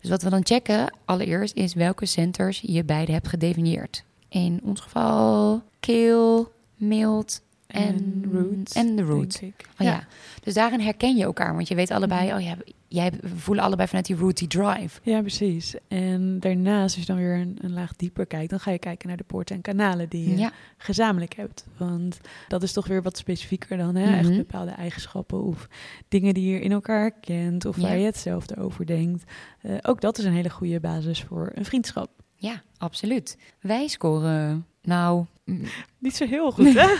[0.00, 4.04] Dus wat we dan checken allereerst is welke centers je beide hebt gedefinieerd.
[4.28, 8.72] In ons geval keel, mild en, root.
[8.72, 9.40] En de root.
[9.42, 10.06] Oh, ja.
[10.42, 12.56] Dus daarin herken je elkaar, want je weet allebei, oh ja,
[12.92, 15.00] jij voelen allebei vanuit die root die drive.
[15.02, 15.74] Ja, precies.
[15.88, 19.08] En daarnaast, als je dan weer een, een laag dieper kijkt, dan ga je kijken
[19.08, 21.66] naar de poorten en kanalen die je Ja, gezamenlijk hebt.
[21.76, 24.06] Want dat is toch weer wat specifieker dan, hè?
[24.06, 24.18] Mhm.
[24.18, 25.68] Echt bepaalde eigenschappen of
[26.08, 29.24] dingen die je in elkaar herkent of waar je hetzelfde over denkt.
[29.60, 32.10] Eh, ook dat is een hele goede basis voor een vriendschap.
[32.34, 33.38] ja, absoluut.
[33.60, 35.24] Wij scoren, nou,
[35.98, 36.94] Niet zo heel goed, hè?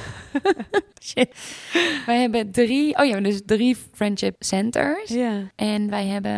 [1.02, 1.28] shit.
[2.06, 5.08] Wij hebben drie, oh ja, dus drie friendship centers.
[5.10, 5.40] ja.
[5.56, 6.32] En wij hebben,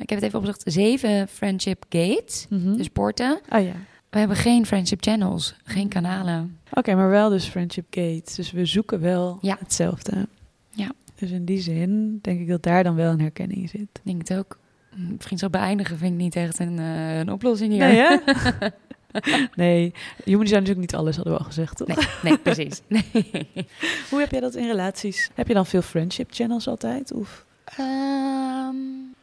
[0.00, 2.76] ik heb het even opgezocht, zeven friendship gates, Mhm.
[2.76, 3.40] dus poorten.
[3.48, 3.72] Oh ja.
[4.10, 6.58] We hebben geen friendship channels, geen kanalen.
[6.72, 8.34] Oké, maar wel dus friendship gates.
[8.34, 9.56] Dus we zoeken wel Ja.
[9.60, 10.28] hetzelfde.
[10.70, 10.90] Ja.
[11.14, 13.80] Dus in die zin denk ik dat daar dan wel een herkenning zit.
[13.80, 14.58] Ik denk het ook.
[14.96, 17.86] Mm, Vriendschap beëindigen vind ik niet echt een, eh, een oplossing hier.
[17.86, 18.18] Nee?
[19.54, 19.92] nee,
[20.24, 21.86] design is ook niet alles, hadden we al gezegd, toch?
[21.86, 22.80] Nee, nee, precies.
[22.88, 23.66] Nee.
[24.10, 25.30] Hoe heb jij dat in relaties?
[25.34, 27.12] Heb je dan veel friendship channels altijd?
[27.12, 27.44] Of?
[27.64, 28.74] Ehm,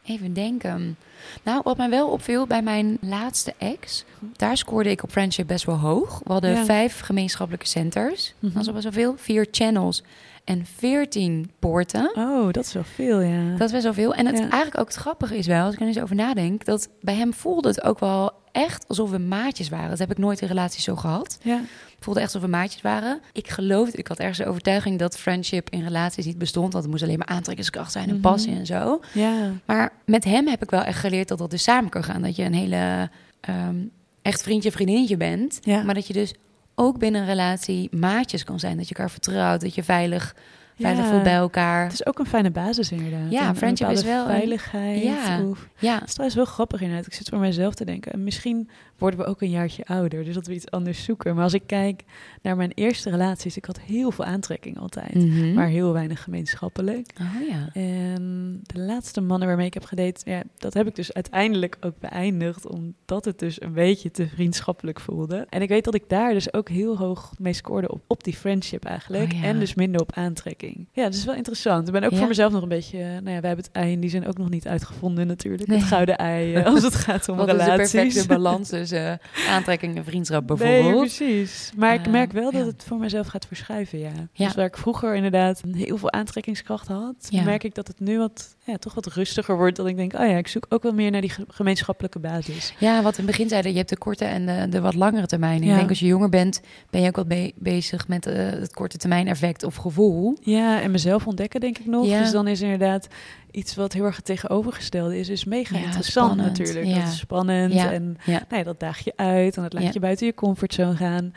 [0.06, 0.98] even denken.
[1.44, 5.66] Nou, wat mij wel opviel bij mijn laatste ex, daar scoorde ik op friendship best
[5.66, 6.22] wel hoog.
[6.24, 6.66] We hadden Ja.
[6.66, 8.54] vijf gemeenschappelijke centers, Mhm.
[8.54, 10.04] dat is al best wel veel, vier channels
[10.44, 12.12] en veertien poorten.
[12.16, 13.52] Oh, dat is wel veel, ja.
[13.52, 14.14] Dat is best wel veel.
[14.14, 14.42] En het Ja.
[14.42, 17.34] eigenlijk ook het grappige is wel, als ik er eens over nadenk, dat bij hem
[17.34, 19.90] voelde het ook wel echt alsof we maatjes waren.
[19.90, 21.38] Dat heb ik nooit in relaties zo gehad.
[21.42, 21.56] Ja,
[21.96, 23.20] Het voelde echt alsof we maatjes waren.
[23.32, 26.72] Ik geloofde, ik had ergens de overtuiging dat friendship in relaties niet bestond.
[26.72, 28.22] Dat het moest alleen maar aantrekkingskracht zijn en Mhm.
[28.22, 29.00] passie en zo.
[29.14, 29.52] ja.
[29.66, 32.22] Maar met hem heb ik wel echt geleerd dat dat dus samen kan gaan.
[32.22, 33.10] Dat je een hele
[33.42, 33.76] ehm,
[34.22, 35.58] echt vriendje, vriendinnetje bent.
[35.62, 35.84] Ja.
[35.84, 36.34] Maar dat je dus
[36.76, 38.78] ook binnen een relatie maatjes kan zijn.
[38.78, 40.36] Dat je elkaar vertrouwt, dat je veilig,
[40.80, 41.10] veilig Ja.
[41.12, 41.84] voelt bij elkaar.
[41.84, 43.32] Het is ook een fijne basis inderdaad.
[43.32, 45.04] Ja, Een friendship is wel veiligheid.
[45.04, 45.44] Ja.
[45.44, 47.06] Of, Ja, Het is trouwens wel grappig inderdaad.
[47.08, 48.12] Ik zit voor mijzelf te denken.
[48.12, 50.24] En misschien worden we ook een jaartje ouder.
[50.24, 51.36] Dus dat we iets anders zoeken.
[51.36, 52.04] Maar als ik kijk
[52.42, 53.58] naar mijn eerste relaties.
[53.58, 55.14] Ik had heel veel aantrekking altijd.
[55.14, 55.54] Mhm.
[55.54, 57.12] Maar heel weinig gemeenschappelijk.
[57.22, 57.70] Oh ja.
[57.74, 62.00] En de laatste mannen waarmee ik heb gedate, ja, dat heb ik dus uiteindelijk ook
[62.00, 65.46] beëindigd, omdat het dus een beetje te vriendschappelijk voelde.
[65.50, 68.36] En ik weet dat ik daar dus ook heel hoog mee scoorde op, op die
[68.36, 69.32] friendship eigenlijk.
[69.34, 69.44] Oh ja.
[69.44, 70.71] En dus minder op aantrekking.
[70.92, 71.88] Ja, dat is wel interessant.
[71.88, 72.18] Ik ben ook Ja.
[72.18, 74.38] voor mezelf nog een beetje, nou ja, wij hebben het ei in die zin ook
[74.38, 75.68] nog niet uitgevonden natuurlijk.
[75.68, 75.78] Nee.
[75.78, 77.92] Het gouden ei, eh, als het gaat om Wat is de relaties.
[77.92, 81.00] perfecte balans tussen eh, aantrekking en vriendschap Nee, bijvoorbeeld?
[81.16, 81.72] precies.
[81.78, 84.12] Maar ik Eh, merk wel dat het voor mezelf gaat verschuiven, ja.
[84.34, 88.56] Dus waar ik vroeger inderdaad heel veel aantrekkingskracht had, merk ik dat het nu wat,
[88.72, 89.76] ja, toch wat rustiger wordt.
[89.76, 92.74] Dat ik denk, oh ja, ik zoek ook wel meer naar die ge- gemeenschappelijke basis.
[92.80, 95.26] Ja, wat in het begin zeiden, je hebt de korte en de, de wat langere
[95.28, 95.64] termijn.
[95.64, 95.70] Ja.
[95.72, 98.74] Ik denk als je jonger bent, ben je ook wat be- bezig met eh, het
[98.74, 100.38] korte termijn effect of gevoel.
[100.42, 102.06] Ja, en mezelf ontdekken denk ik nog.
[102.08, 102.20] Ja.
[102.20, 103.08] Dus dan is inderdaad
[103.52, 106.58] iets wat heel erg het tegenovergestelde is, is mega Ja, interessant spannend.
[106.58, 106.86] natuurlijk.
[106.88, 107.00] Ja.
[107.04, 110.26] Dat is spannend en nou ja, dat daag je uit en dat laat je buiten
[110.26, 111.34] je comfortzone gaan.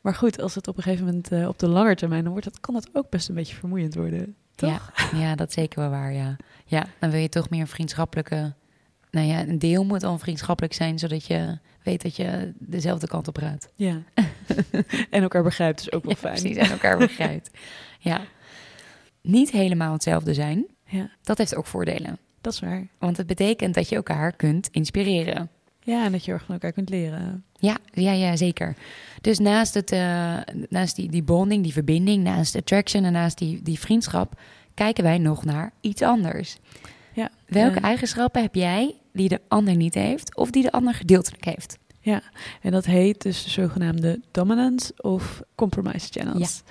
[0.00, 2.46] Maar goed, als het op een gegeven moment eh, op de lange termijn, dan wordt
[2.46, 4.34] dat, kan dat ook best een beetje vermoeiend worden.
[4.58, 4.92] Toch?
[5.12, 6.36] Ja, ja, dat is zeker wel waar, ja.
[6.64, 8.54] Ja, dan wil je toch meer een vriendschappelijke...
[9.10, 13.28] Nou ja, een deel moet dan vriendschappelijk zijn, zodat je weet dat je dezelfde kant
[13.28, 13.68] op praat.
[13.74, 14.02] Ja.
[15.10, 16.34] en elkaar begrijpt is ook wel Ja, fijn.
[16.34, 17.50] precies, en elkaar begrijpt.
[17.98, 18.20] Ja.
[19.22, 22.18] Niet helemaal hetzelfde zijn, Ja, dat heeft ook voordelen.
[22.40, 22.86] dat is waar.
[22.98, 25.50] Want het betekent dat je elkaar kunt inspireren.
[25.88, 27.44] Ja, en dat je erg van elkaar kunt leren.
[27.58, 28.76] Ja, ja, ja, zeker.
[29.20, 30.36] Dus naast, het, eh,
[30.68, 34.40] naast die, die bonding, die verbinding, naast attraction en naast die, die vriendschap,
[34.74, 36.58] kijken wij nog naar iets anders.
[37.12, 37.30] Ja.
[37.46, 41.44] Welke Eh, eigenschappen heb jij die de ander niet heeft of die de ander gedeeltelijk
[41.44, 41.78] heeft?
[42.62, 46.62] En dat heet dus de zogenaamde dominance of compromise channels.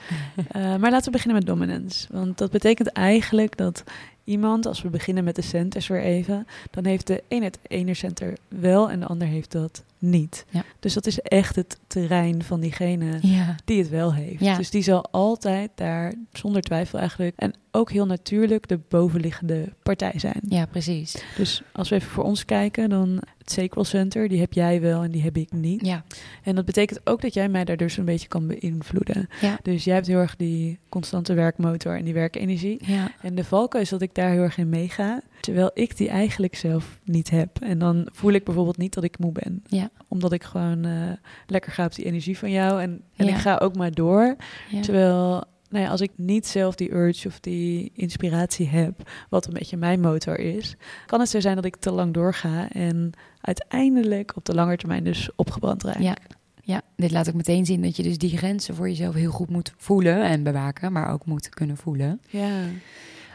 [0.48, 2.08] Eh, maar laten we beginnen met dominance.
[2.12, 3.84] Want dat betekent eigenlijk dat
[4.28, 7.94] iemand, als we beginnen met de centers weer even, dan heeft de een het ene
[7.94, 10.46] center wel en de ander heeft dat niet.
[10.50, 10.64] Ja.
[10.80, 13.56] Dus dat is echt het terrein van diegene Ja.
[13.66, 14.40] die het wel heeft.
[14.44, 14.58] Ja.
[14.58, 20.14] Dus die zal altijd daar, zonder twijfel eigenlijk, en ook heel natuurlijk de bovenliggende partij
[20.16, 20.42] zijn.
[20.48, 21.24] Ja, precies.
[21.36, 25.04] Dus als we even voor ons kijken, dan het Sacral Center, die heb jij wel
[25.04, 25.86] en die heb ik niet.
[25.86, 26.04] Ja,
[26.44, 29.30] En dat betekent ook dat jij mij daar dus een beetje kan beïnvloeden.
[29.42, 32.78] ja, Dus jij hebt heel erg die constante werkmotor en die werkenergie.
[32.86, 33.12] ja.
[33.22, 36.56] En de valkuil is dat ik daar heel erg in meega, terwijl ik die eigenlijk
[36.56, 37.60] zelf niet heb.
[37.60, 39.64] En dan voel ik bijvoorbeeld niet dat ik moe ben.
[39.66, 39.90] Ja.
[40.08, 41.12] Omdat ik gewoon eh,
[41.48, 43.32] lekker ga op die energie van jou en, en Ja.
[43.34, 44.36] ik ga ook maar door.
[44.70, 44.82] ja.
[44.82, 49.54] Terwijl, nou ja, als ik niet zelf die urge of die inspiratie heb, wat een
[49.54, 54.36] beetje mijn motor is, kan het zo zijn dat ik te lang doorga en uiteindelijk
[54.36, 56.00] op de lange termijn dus opgebrand raak.
[56.00, 56.16] Ja.
[56.62, 59.50] Ja, dit laat ook meteen zien dat je dus die grenzen voor jezelf heel goed
[59.50, 62.22] moet voelen en bewaken, maar ook moet kunnen voelen.
[62.30, 62.50] Ja.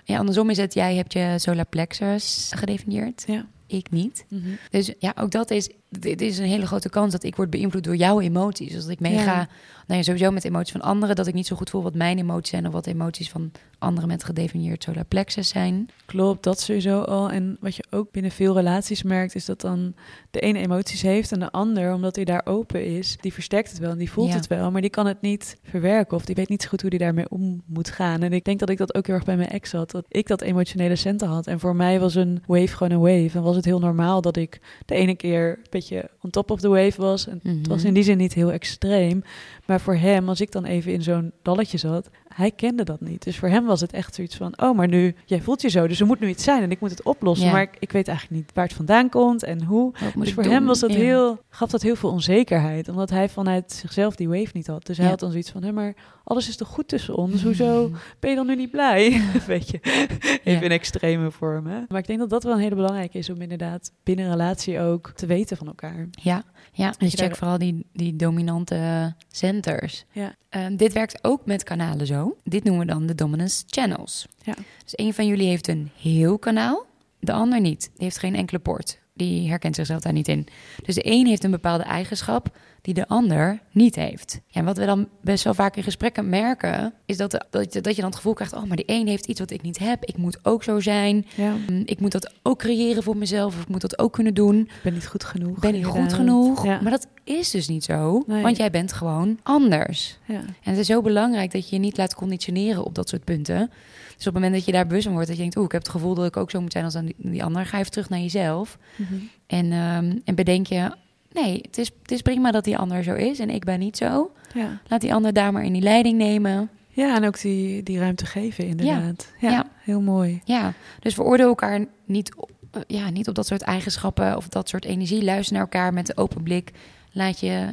[0.05, 3.47] Ja, andersom is het, jij hebt je solar plexus gedefinieerd, Ja.
[3.67, 4.25] ik niet.
[4.29, 4.49] Mhm.
[4.71, 5.69] Dus ja, ook dat is,
[6.01, 8.73] dit is een hele grote kans dat ik word beïnvloed door jouw emoties.
[8.73, 9.49] Dus dat ik meega, Ja.
[9.87, 12.19] nou ja, sowieso met emoties van anderen, dat ik niet zo goed voel wat mijn
[12.19, 15.89] emoties zijn of wat emoties van anderen met gedefinieerd solar plexus zijn.
[16.07, 17.31] Klopt, dat sowieso al.
[17.31, 19.95] En wat je ook binnen veel relaties merkt, is dat dan
[20.31, 23.79] de ene emoties heeft en de ander, omdat hij daar open is, die versterkt het
[23.79, 24.35] wel en die voelt Ja.
[24.35, 26.91] het wel, maar die kan het niet verwerken of die weet niet zo goed hoe
[26.91, 28.23] die daarmee om moet gaan.
[28.23, 30.27] En ik denk dat ik dat ook heel erg bij mijn ex had, dat ik
[30.27, 31.47] dat emotionele center had.
[31.47, 33.39] En voor mij was een wave gewoon een wave.
[33.39, 36.51] En was het heel normaal dat ik de ene keer een beetje beetje on top
[36.51, 37.27] of the wave was.
[37.27, 37.87] En het was Mhm.
[37.87, 39.23] in die zin niet heel extreem.
[39.67, 43.23] Maar voor hem, als ik dan even in zo'n dalletje zat, hij kende dat niet.
[43.25, 45.87] Dus voor hem was het echt zoiets van, oh, maar nu, jij voelt je zo,
[45.87, 47.47] dus er moet nu iets zijn en ik moet het oplossen.
[47.47, 47.53] Ja.
[47.53, 49.93] Maar ik, ik weet eigenlijk niet waar het vandaan komt en hoe.
[50.17, 50.53] Dus voor doen?
[50.53, 50.97] hem was dat Ja.
[50.99, 54.87] heel, gaf dat heel veel onzekerheid, omdat hij vanuit zichzelf die wave niet had.
[54.87, 55.11] Dus hij Ja.
[55.13, 55.95] had dan zoiets van, hé, maar
[56.33, 57.43] alles is toch goed tussen ons?
[57.43, 57.91] Hoezo
[58.21, 59.21] ben je dan nu niet blij?
[59.47, 60.61] Weet je, even Ja.
[60.61, 61.85] in extreme vormen.
[61.89, 64.81] Maar ik denk dat dat wel een hele belangrijke is om inderdaad binnen een relatie
[64.81, 66.09] ook te weten van elkaar.
[66.11, 66.43] Ja,
[66.73, 66.87] ja.
[66.87, 70.05] je dus check daar- vooral die, die dominante centers.
[70.13, 70.35] Ja.
[70.49, 72.37] Ehm, dit werkt ook met kanalen zo.
[72.45, 74.27] Dit noemen we dan de dominance channels.
[74.43, 74.55] Ja.
[74.85, 76.87] Dus een van jullie heeft een heel kanaal,
[77.21, 77.81] de ander niet.
[77.95, 79.01] Die heeft geen enkele poort.
[79.15, 80.47] Die herkent zichzelf daar niet in.
[80.85, 84.41] Dus de een heeft een bepaalde eigenschap die de ander niet heeft.
[84.47, 87.73] Ja, en wat we dan best wel vaak in gesprekken merken, is dat, de- dat,
[87.73, 89.63] je, dat je dan het gevoel krijgt: oh, maar die een heeft iets wat ik
[89.63, 90.05] niet heb.
[90.05, 91.27] Ik moet ook zo zijn.
[91.37, 93.55] Ja, Mm, Ik moet dat ook creëren voor mezelf.
[93.57, 94.57] Of ik moet dat ook kunnen doen.
[94.59, 95.59] ik ben niet goed genoeg.
[95.59, 96.65] Ben niet goed genoeg.
[96.65, 96.81] Ja.
[96.81, 98.23] Maar dat is dus niet zo.
[98.27, 98.43] Nee.
[98.43, 100.19] Want jij bent gewoon anders.
[100.27, 100.35] ja.
[100.41, 103.71] En het is zo belangrijk dat je je niet laat conditioneren op dat soort punten.
[104.17, 105.73] Dus op het moment dat je daar bewust van wordt, dat je denkt, oeh, ik
[105.73, 107.79] heb het gevoel dat ik ook zo moet zijn als aan die, die ander, ga
[107.79, 108.79] even terug naar jezelf.
[108.97, 109.15] Mhm.
[109.47, 110.93] En, ehm, en bedenk je,
[111.35, 113.97] nee, het is, het is prima dat die ander zo is en ik ben niet
[113.97, 114.33] zo.
[114.55, 114.81] ja.
[114.89, 116.71] Laat die ander daar maar in die leiding nemen.
[116.95, 119.33] Ja, en ook die, die ruimte geven, inderdaad.
[119.41, 119.67] Ja, Ja.
[119.79, 120.41] heel mooi.
[120.45, 124.69] Ja, dus veroordeel elkaar niet, op- eh, ja, niet op dat soort eigenschappen of dat
[124.69, 125.25] soort energie.
[125.25, 126.71] Luister naar elkaar met een open blik.
[127.13, 127.67] Laat je,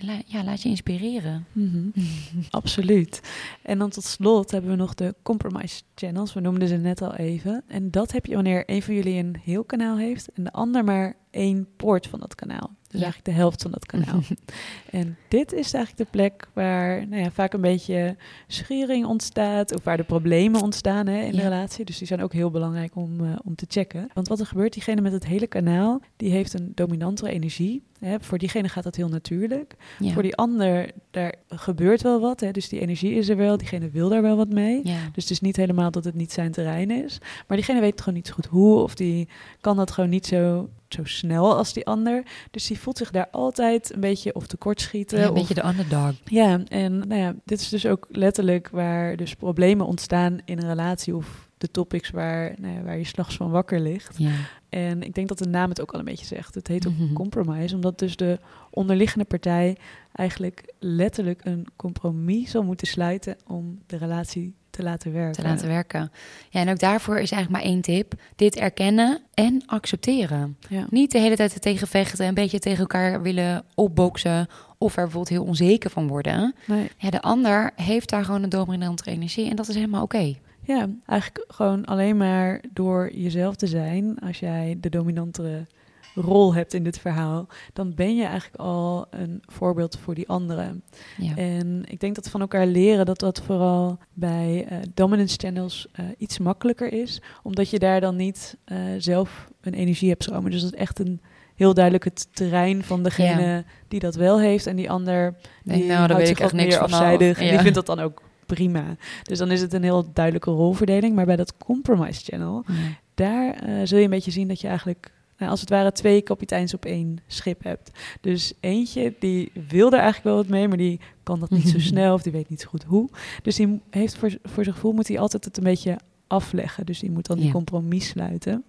[0.00, 1.46] la- ja, laat je inspireren.
[1.52, 1.88] Mhm.
[2.50, 3.20] Absoluut.
[3.62, 6.32] En dan tot slot hebben we nog de compromise channels.
[6.34, 7.62] We noemden ze net al even.
[7.66, 10.84] En dat heb je wanneer een van jullie een heel kanaal heeft en de ander
[10.84, 12.70] maar één poort van dat kanaal.
[12.90, 13.06] Dus Ja.
[13.06, 14.20] eigenlijk de helft van dat kanaal.
[14.90, 19.84] en dit is eigenlijk de plek waar nou ja, vaak een beetje schuring ontstaat of
[19.84, 21.84] waar de problemen ontstaan hè, in de relatie.
[21.84, 24.08] Dus die zijn ook heel belangrijk om, eh, om te checken.
[24.14, 27.82] Want wat er gebeurt, diegene met het hele kanaal, die heeft een dominantere energie.
[28.00, 28.16] Hè.
[28.20, 29.74] Voor diegene gaat dat heel natuurlijk.
[29.98, 30.12] Ja.
[30.12, 32.40] Voor die ander, daar gebeurt wel wat.
[32.40, 32.50] Hè?
[32.50, 34.80] Dus die energie is er wel, diegene wil daar wel wat mee.
[34.84, 34.98] ja.
[35.12, 37.18] Dus het is niet helemaal dat het niet zijn terrein is.
[37.46, 38.78] Maar diegene weet gewoon niet zo goed hoe.
[38.82, 39.28] Of die
[39.60, 42.22] kan dat gewoon niet zo, zo snel als die ander.
[42.50, 45.18] Dus die voelt zich daar altijd een beetje of tekortschieten.
[45.18, 46.12] Ja, een of, beetje de underdog.
[46.24, 50.68] ja, en nou ja, dit is dus ook letterlijk waar dus problemen ontstaan in een
[50.68, 51.16] relatie.
[51.16, 54.18] Of de topics waar, nou ja, waar je s'nachts van wakker ligt.
[54.18, 54.30] Ja.
[54.68, 56.54] En ik denk dat de naam het ook al een beetje zegt.
[56.54, 57.12] Het heet ook Mhm.
[57.12, 58.38] compromise, omdat dus de
[58.70, 59.76] onderliggende partij
[60.12, 65.42] eigenlijk letterlijk een compromis zal moeten sluiten om de relatie te laten werken.
[65.42, 66.12] te laten werken.
[66.50, 68.12] Ja, en ook daarvoor is eigenlijk maar één tip.
[68.36, 70.56] Dit erkennen en accepteren.
[70.68, 70.86] Ja.
[70.90, 74.46] Niet de hele tijd er tegen vechten, een beetje tegen elkaar willen opboksen...
[74.78, 76.54] of er bijvoorbeeld heel onzeker van worden.
[76.66, 76.90] Nee.
[76.96, 80.34] Ja, de ander heeft daar gewoon een dominante energie en dat is helemaal oké.
[80.76, 85.66] Ja, eigenlijk gewoon alleen maar door jezelf te zijn, als jij de dominantere
[86.14, 90.82] rol hebt in dit verhaal, dan ben je eigenlijk al een voorbeeld voor die anderen.
[91.16, 91.36] Ja.
[91.36, 96.04] En ik denk dat van elkaar leren dat dat vooral bij eh, dominance channels eh,
[96.18, 100.50] iets makkelijker is, omdat je daar dan niet eh, zelf een energie hebt stromen.
[100.50, 101.20] Dus dat is echt een
[101.54, 105.88] heel duidelijk het terrein van degene die dat wel heeft en die ander die nou,
[105.88, 107.50] daar houdt weet ik zich echt niks meer afzijdig en Ja.
[107.50, 108.22] die vindt dat dan ook
[108.54, 108.96] prima.
[109.22, 111.14] Dus dan is het een heel duidelijke rolverdeling.
[111.14, 112.72] Maar bij dat compromise channel, Ja.
[113.14, 116.20] daar eh, zul je een beetje zien dat je eigenlijk, nou, als het ware, twee
[116.22, 117.90] kapiteins op één schip hebt.
[118.20, 121.78] Dus eentje die wil er eigenlijk wel wat mee, maar die kan dat niet zo
[121.90, 123.08] snel of die weet niet zo goed hoe.
[123.42, 126.86] Dus die heeft voor, voor zijn gevoel moet hij altijd het een beetje afleggen.
[126.86, 127.52] Dus die moet dan die Ja.
[127.52, 128.64] compromis sluiten.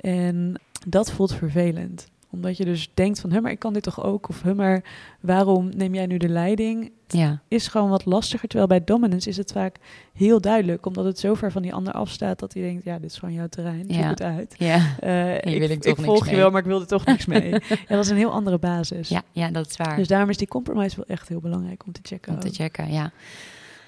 [0.00, 0.54] En
[0.86, 4.28] dat voelt vervelend omdat je dus denkt van, maar ik kan dit toch ook?
[4.28, 4.84] Of, maar
[5.20, 6.92] waarom neem jij nu de leiding?
[7.08, 7.40] ja.
[7.48, 8.48] Is gewoon wat lastiger.
[8.48, 9.76] Terwijl bij dominance is het vaak
[10.14, 10.86] heel duidelijk.
[10.86, 13.34] Omdat het zo ver van die ander afstaat dat hij denkt, ja, dit is gewoon
[13.34, 13.84] jouw terrein.
[13.88, 14.08] Zoek Ja.
[14.08, 14.54] het uit.
[14.58, 14.78] Ja.
[15.00, 17.26] Wil ik ik toch ik niks volg je wel, maar ik wil er toch niks
[17.26, 17.50] mee.
[17.68, 19.08] ja, dat is een heel andere basis.
[19.08, 19.96] Ja, ja, dat is waar.
[19.96, 22.32] Dus daarom is die compromise wel echt heel belangrijk om te checken.
[22.32, 23.12] om te checken, ja.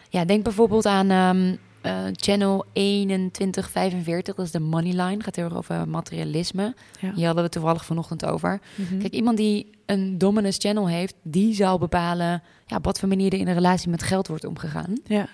[0.08, 5.22] Ja, denk bijvoorbeeld aan ehm, eh, channel 2145, dat is de moneyline.
[5.22, 6.74] Gaat heel erg over materialisme.
[7.00, 7.12] Ja.
[7.14, 8.60] Hier hadden we toevallig vanochtend over.
[8.74, 8.98] Mhm.
[8.98, 13.32] Kijk, iemand die een dominance channel heeft, die zal bepalen ja, op wat voor manier
[13.32, 14.98] er in een relatie met geld wordt omgegaan.
[15.04, 15.28] ja.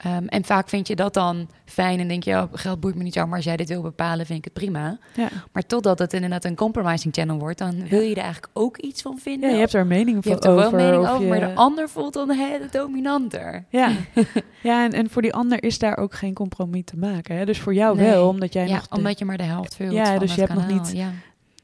[0.00, 3.02] Ehm, en vaak vind je dat dan fijn en denk je, oh, geld boeit me
[3.02, 4.98] niet zo, maar als jij dit wil bepalen, vind ik het prima.
[5.14, 5.28] Ja.
[5.52, 9.02] Maar totdat het inderdaad een compromising channel wordt, dan wil je er eigenlijk ook iets
[9.02, 9.48] van vinden.
[9.48, 10.78] ja, je hebt er een mening Je van hebt er wel over.
[10.78, 13.64] een mening over, je- maar de ander voelt dan hè, de dominanter.
[13.68, 13.90] Ja,
[14.62, 17.36] ja en, en voor die ander is daar ook geen compromis te maken.
[17.36, 17.44] Hè?
[17.44, 18.10] Dus voor jou Nee.
[18.10, 20.34] wel, omdat jij ja, nog de, omdat je maar de helft vult Ja, van dus
[20.34, 21.10] je hebt nog niet- Ja.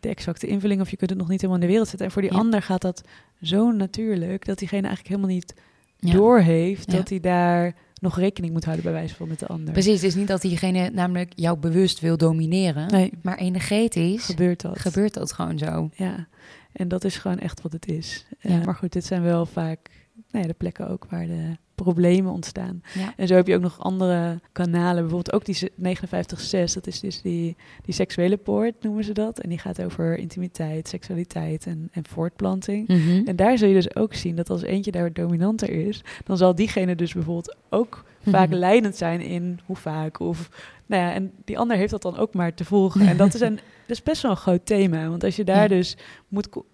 [0.00, 2.06] de exacte invulling of je kunt het nog niet helemaal in de wereld zetten.
[2.06, 2.38] En voor die Ja.
[2.38, 3.02] ander gaat dat
[3.42, 5.54] zo natuurlijk dat diegene eigenlijk helemaal niet
[5.98, 6.12] Ja.
[6.12, 6.96] doorheeft Ja.
[6.96, 9.72] dat hij daar nog rekening moet houden bij wijze van met de ander.
[9.72, 14.60] Precies, het is niet dat diegene namelijk jou bewust wil domineren, Nee, maar energetisch gebeurt
[14.60, 14.78] dat.
[14.78, 15.90] gebeurt dat gewoon zo.
[15.94, 16.26] Ja.
[16.72, 18.26] En dat is gewoon echt wat het is.
[18.40, 19.90] Eh, maar goed, dit zijn wel vaak
[20.30, 22.82] nou ja, de plekken ook waar de problemen ontstaan.
[22.94, 23.12] Ja.
[23.16, 25.02] En zo heb je ook nog andere kanalen.
[25.02, 29.38] Bijvoorbeeld ook die ze- 59.6, dat is dus die, die seksuele poort, noemen ze dat.
[29.38, 32.88] En die gaat over intimiteit, seksualiteit en, en voortplanting.
[32.88, 33.26] Mhm.
[33.26, 36.54] En daar zul je dus ook zien dat als eentje daar dominanter is, dan zal
[36.54, 38.58] diegene dus bijvoorbeeld ook vaak Mhm.
[38.58, 40.48] leidend zijn in hoe vaak of
[40.86, 43.08] nou ja, en die ander heeft dat dan ook maar te volgen.
[43.08, 43.54] En dat is een
[43.86, 45.68] dat is best wel een groot thema, want als je daar Ja.
[45.68, 45.96] dus
[46.28, 46.64] moet co-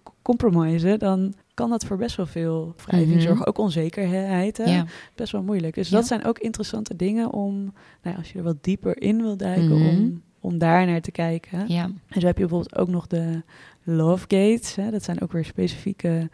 [0.97, 3.21] dan kan dat voor best wel veel wrijving Mhm.
[3.21, 4.57] zorgen, ook onzekerheid.
[4.57, 4.63] Hè?
[4.75, 4.85] Ja.
[5.15, 5.75] Best wel moeilijk.
[5.75, 5.95] Dus Ja.
[5.95, 9.77] dat zijn ook interessante dingen om, nou als je er wat dieper in wil duiken,
[9.79, 9.87] Mhm.
[9.89, 11.63] om, om daar naar te kijken.
[11.67, 11.83] Ja.
[11.83, 13.41] En zo heb je bijvoorbeeld ook nog de
[13.83, 14.75] love gates.
[14.75, 14.91] Hè?
[14.91, 16.29] Dat zijn ook weer specifieke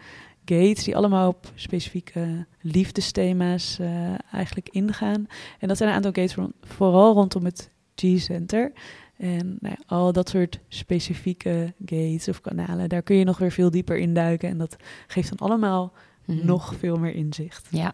[0.46, 5.28] gates die allemaal op specifieke liefdesthema's eh, eigenlijk ingaan.
[5.60, 8.72] En dat zijn een aantal gates vooral rondom het G-center.
[9.20, 13.52] En nou ja, al dat soort specifieke gates of kanalen, daar kun je nog weer
[13.52, 14.50] veel dieper in duiken.
[14.50, 14.76] En dat
[15.08, 15.94] geeft dan allemaal
[16.26, 16.46] Mhm.
[16.46, 17.68] nog veel meer inzicht.
[17.72, 17.94] Ja.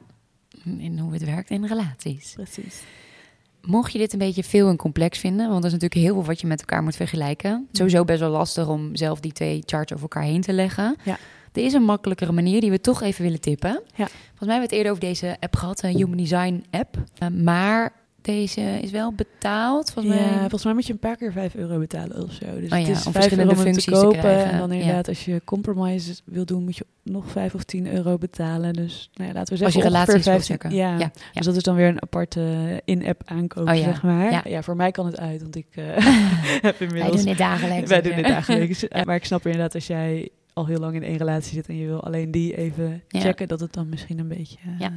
[0.78, 2.34] In hoe het werkt in relaties.
[2.34, 2.84] Precies.
[3.62, 6.24] Mocht je dit een beetje veel en complex vinden, want er is natuurlijk heel veel
[6.26, 7.68] wat je met elkaar moet vergelijken.
[7.72, 10.96] Sowieso best wel lastig om zelf die twee charts over elkaar heen te leggen.
[11.04, 11.18] Ja.
[11.54, 13.70] Er is een makkelijkere manier die we toch even willen tippen.
[13.96, 14.08] Ja.
[14.08, 16.98] Volgens mij hebben we het eerder over deze app gehad, een Human Design app.
[17.24, 17.94] Uh, maar
[18.26, 19.92] deze is wel betaald.
[19.92, 20.40] Volgens ja, mij.
[20.40, 22.46] volgens mij moet je een paar keer 5 euro betalen of zo.
[22.60, 24.46] Dus Oh het ja, is om 5 verschillende euro om te functies te kopen.
[24.52, 24.76] En dan Ja.
[24.76, 28.74] inderdaad, als je compromises wil doen, moet je nog 5 of 10 euro betalen.
[28.74, 30.76] Dus nou ja, laten we Als zeggen je ongeveer relaties wil 15 checken.
[30.76, 30.98] Ja.
[31.00, 34.32] Ja, dus dat is dan weer een aparte in-app aankoop, Oh zeg maar.
[34.32, 34.42] ja.
[34.48, 34.62] Ja.
[34.62, 35.84] voor mij kan het uit, want ik eh,
[36.62, 37.16] heb Wij inmiddels...
[37.16, 37.90] doen dit dagelijks.
[37.90, 38.88] Wij doen dit dagelijks.
[38.96, 41.76] Eh, Maar ik snap inderdaad, als jij al heel lang in één relatie zit en
[41.78, 43.20] je wil alleen die even Ja.
[43.20, 44.88] checken, dat het dan misschien een beetje eh,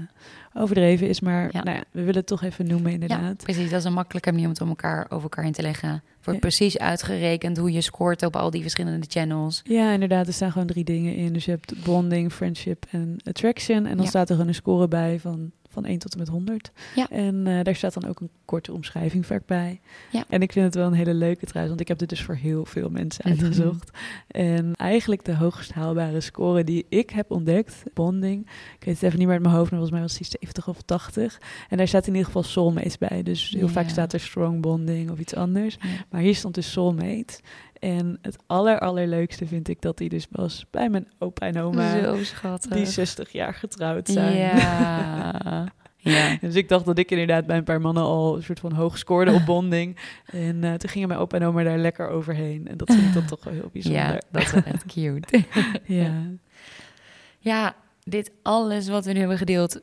[0.55, 1.21] overdreven is.
[1.21, 1.63] Maar Ja.
[1.63, 3.37] nou ja, we willen het toch even noemen Ja, inderdaad.
[3.43, 3.71] precies.
[3.71, 6.03] Dat is een makkelijke manier om het om elkaar, over elkaar heen te leggen.
[6.25, 9.61] Wordt precies uitgerekend hoe je scoort op al die verschillende channels.
[9.65, 10.27] Ja, inderdaad.
[10.27, 11.33] Er staan gewoon drie dingen in.
[11.33, 13.87] Dus je hebt bonding, friendship en attraction.
[13.87, 16.71] En dan staat er gewoon een score bij van, van 1 tot en met 100.
[16.95, 17.09] Ja.
[17.11, 19.81] En eh, daar staat dan ook een korte omschrijving vaak bij.
[20.13, 20.25] Ja.
[20.29, 22.35] En ik vind het wel een hele leuke trouwens, want ik heb dit dus voor
[22.35, 23.33] heel veel mensen Mhm.
[23.45, 23.91] uitgezocht.
[24.29, 28.41] En eigenlijk de hoogst haalbare score die ik heb ontdekt, bonding.
[28.79, 30.69] Ik weet het even niet meer uit mijn hoofd, maar volgens mij was die 70
[30.69, 31.41] of 80.
[31.69, 33.23] En daar staat in ieder geval soulmates bij.
[33.23, 33.73] Dus heel Ja.
[33.73, 35.79] vaak staat er strong bonding of iets anders.
[36.11, 37.41] Maar hier stond dus soulmate.
[37.79, 42.03] En het aller, allerleukste vind ik dat die dus was bij mijn opa en oma.
[42.03, 42.73] Zo schattig.
[42.73, 44.37] Die 60 jaar getrouwd zijn.
[44.37, 45.67] Ja.
[45.97, 46.37] ja.
[46.41, 48.99] Dus ik dacht dat ik inderdaad bij een paar mannen al een soort van hoog
[48.99, 49.97] scoorde op bonding.
[50.27, 52.69] En eh, toen gingen mijn opa en oma daar lekker overheen.
[52.69, 54.01] En dat vind ik dan toch wel heel bijzonder.
[54.01, 55.45] ja, dat is echt cute.
[55.85, 56.13] ja.
[57.39, 59.81] Ja, dit alles wat we nu hebben gedeeld,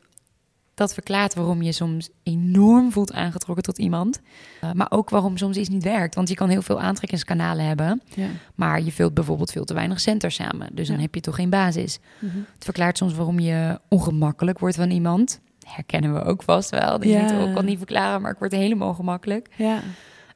[0.75, 4.21] dat verklaart waarom je soms enorm voelt aangetrokken tot iemand.
[4.63, 6.15] Uh, maar ook waarom soms iets niet werkt.
[6.15, 8.27] Want je kan heel veel aantrekkingskanalen hebben, ja.
[8.55, 10.69] maar je vult bijvoorbeeld veel te weinig centers samen.
[10.71, 11.99] Dus dan heb je toch geen basis.
[12.19, 12.38] Mhm.
[12.53, 15.39] Het verklaart soms waarom je ongemakkelijk wordt van iemand.
[15.67, 16.99] Herkennen we ook vast wel.
[16.99, 17.19] Die Ja.
[17.19, 17.41] ja.
[17.41, 19.49] ook kan niet verklaren, maar ik word helemaal ongemakkelijk.
[19.57, 19.81] ja.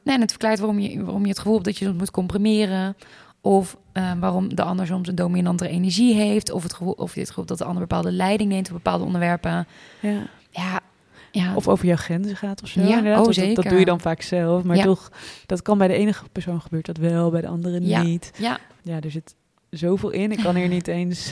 [0.03, 2.11] Nee, en het verklaart waarom je, waarom je het gevoel hebt dat je soms moet
[2.11, 2.95] comprimeren.
[3.41, 6.51] Of eh, waarom de ander soms een dominantere energie heeft.
[6.51, 9.67] Of, het gevoel, of het gevoel dat de ander bepaalde leiding neemt op bepaalde onderwerpen.
[9.99, 10.21] ja.
[10.51, 10.79] Ja,
[11.31, 11.55] ja.
[11.55, 12.81] Of over jouw grenzen gaat of zo.
[12.81, 13.69] Ja, oh, dat, dat- dat zeker.
[13.69, 14.63] doe je dan vaak zelf.
[14.63, 14.83] Maar Ja.
[14.83, 15.11] toch,
[15.45, 18.31] dat kan bij de ene persoon gebeurt dat wel, bij de andere niet.
[18.37, 19.35] ja, Ja, er zit
[19.69, 20.31] zoveel in.
[20.31, 21.31] Ik kan hier niet eens...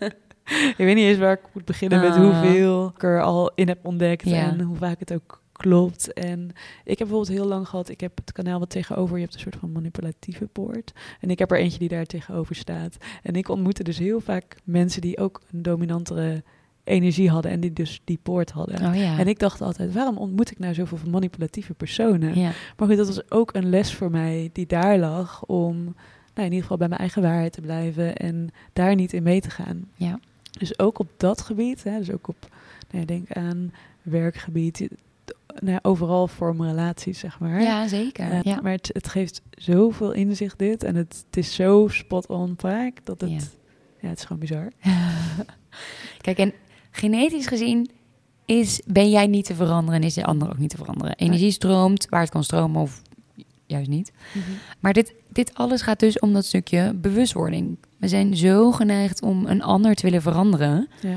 [0.70, 2.16] ik weet niet eens waar ik moet beginnen met Ah.
[2.16, 4.26] hoeveel ik er al in heb ontdekt.
[4.26, 6.12] En hoe vaak het ook klopt.
[6.12, 6.48] En
[6.84, 7.88] ik heb bijvoorbeeld heel lang gehad...
[7.88, 9.16] Ik heb het kanaal wat tegenover...
[9.16, 10.92] Je hebt een soort van manipulatieve poort.
[11.20, 12.96] En ik heb er eentje die daar tegenover staat.
[13.22, 16.42] En ik ontmoette dus heel vaak mensen die ook een dominantere
[16.84, 17.50] energie hadden.
[17.50, 18.86] En die dus die poort hadden.
[18.86, 19.18] oh ja.
[19.18, 22.38] En ik dacht altijd, waarom ontmoet ik nou zoveel van manipulatieve personen?
[22.38, 22.52] ja.
[22.76, 25.84] Maar goed, dat was ook een les voor mij die daar lag om
[26.34, 29.40] nou, in ieder geval bij mijn eigen waarheid te blijven en daar niet in mee
[29.40, 29.88] te gaan.
[29.94, 30.20] Ja.
[30.58, 32.48] Dus ook op dat gebied, hè, dus ook op,
[32.90, 33.72] nou denk aan
[34.02, 34.88] werkgebied,
[35.60, 37.62] nou overal vormen relaties, zeg maar.
[37.62, 38.30] ja, zeker.
[38.30, 38.60] Eh, ja.
[38.62, 43.04] Maar het, het geeft zoveel inzicht dit en het, het is zo spot on vaak
[43.04, 43.38] dat het, Ja.
[44.00, 44.08] ja.
[44.08, 44.68] het is gewoon bizar.
[46.20, 46.52] Kijk, en
[46.90, 47.90] genetisch gezien
[48.44, 51.16] is, ben jij niet te veranderen en is de ander ook niet te veranderen.
[51.16, 53.02] Energie stroomt waar het kan stromen of
[53.66, 54.12] juist niet.
[54.80, 57.78] Maar dit, dit alles gaat dus om dat stukje bewustwording.
[57.96, 60.88] We zijn zo geneigd om een ander te willen veranderen.
[61.00, 61.16] Ja.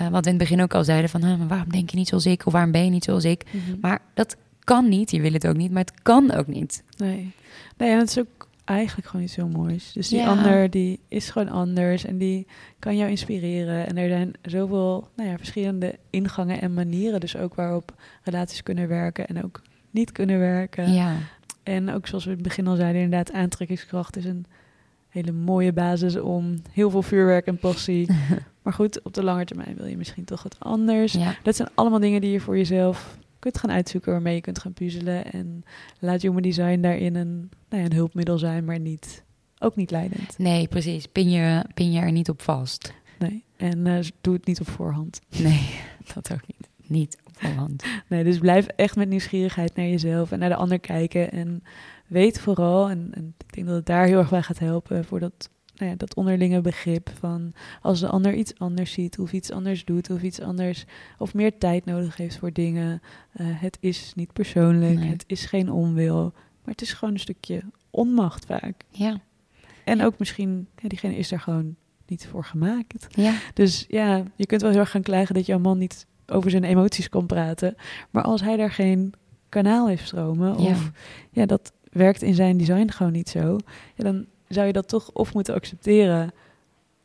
[0.00, 1.24] Eh, wat we in het begin ook al zeiden van...
[1.24, 3.44] "Huh, maar waarom denk je niet zoals ik of waarom ben je niet zoals ik?
[3.50, 3.80] Mhm.
[3.80, 5.10] Maar dat kan niet.
[5.10, 6.82] Je wil het ook niet, maar het kan ook niet.
[6.96, 7.32] Nee.
[7.76, 9.92] Nee, en het is ook eigenlijk gewoon iets heel moois.
[9.92, 10.26] Dus die Ja.
[10.26, 12.46] ander, die is gewoon anders en die
[12.78, 13.86] kan jou inspireren.
[13.86, 18.88] En er zijn zoveel nou ja, verschillende ingangen en manieren dus ook waarop relaties kunnen
[18.88, 20.92] werken en ook niet kunnen werken.
[20.92, 21.12] Ja,
[21.62, 24.46] En ook zoals we in het begin al zeiden, inderdaad, aantrekkingskracht is een
[25.08, 28.08] hele mooie basis om heel veel vuurwerk en passie.
[28.62, 31.12] maar goed, op de lange termijn wil je misschien toch wat anders.
[31.12, 31.36] Ja.
[31.42, 34.72] Dat zijn allemaal dingen die je voor jezelf kunt gaan uitzoeken, waarmee je kunt gaan
[34.72, 35.32] puzzelen.
[35.32, 35.64] En
[35.98, 39.24] laat human design daarin een, nou ja, een hulpmiddel zijn, maar niet,
[39.58, 40.38] ook niet leidend.
[40.38, 41.06] Nee, precies.
[41.06, 42.92] Pin je, pin je er niet op vast.
[43.18, 43.44] Nee.
[43.56, 45.20] En eh, doe het niet op voorhand.
[45.28, 45.70] Nee,
[46.14, 46.68] dat ook niet.
[46.86, 47.84] Niet op voorhand.
[48.08, 51.32] Nee, dus blijf echt met nieuwsgierigheid naar jezelf en naar de ander kijken.
[51.32, 51.62] En
[52.06, 55.20] weet vooral, en, en ik denk dat het daar heel erg bij gaat helpen, voor
[55.20, 55.50] dat,
[55.80, 57.52] nou ja, dat onderlinge begrip van
[57.82, 60.84] als de ander iets anders ziet, of iets anders doet, of iets anders,
[61.18, 63.02] of meer tijd nodig heeft voor dingen.
[63.32, 65.08] eh, het is niet persoonlijk, Nee.
[65.08, 68.74] het is geen onwil, maar het is gewoon een stukje onmacht vaak.
[68.90, 69.20] Ja.
[69.84, 70.04] En Ja.
[70.04, 71.76] ook misschien, ja, diegene is daar gewoon
[72.06, 73.06] niet voor gemaakt.
[73.10, 73.34] Ja.
[73.54, 76.64] Dus ja, je kunt wel heel erg gaan klagen dat jouw man niet over zijn
[76.64, 77.74] emoties kan praten.
[78.10, 79.12] Maar als hij daar geen
[79.48, 80.70] kanaal heeft stromen, Ja.
[80.70, 80.90] of
[81.30, 83.58] ja, dat werkt in zijn design gewoon niet zo,
[83.94, 86.30] ja, dan zou je dat toch of moeten accepteren.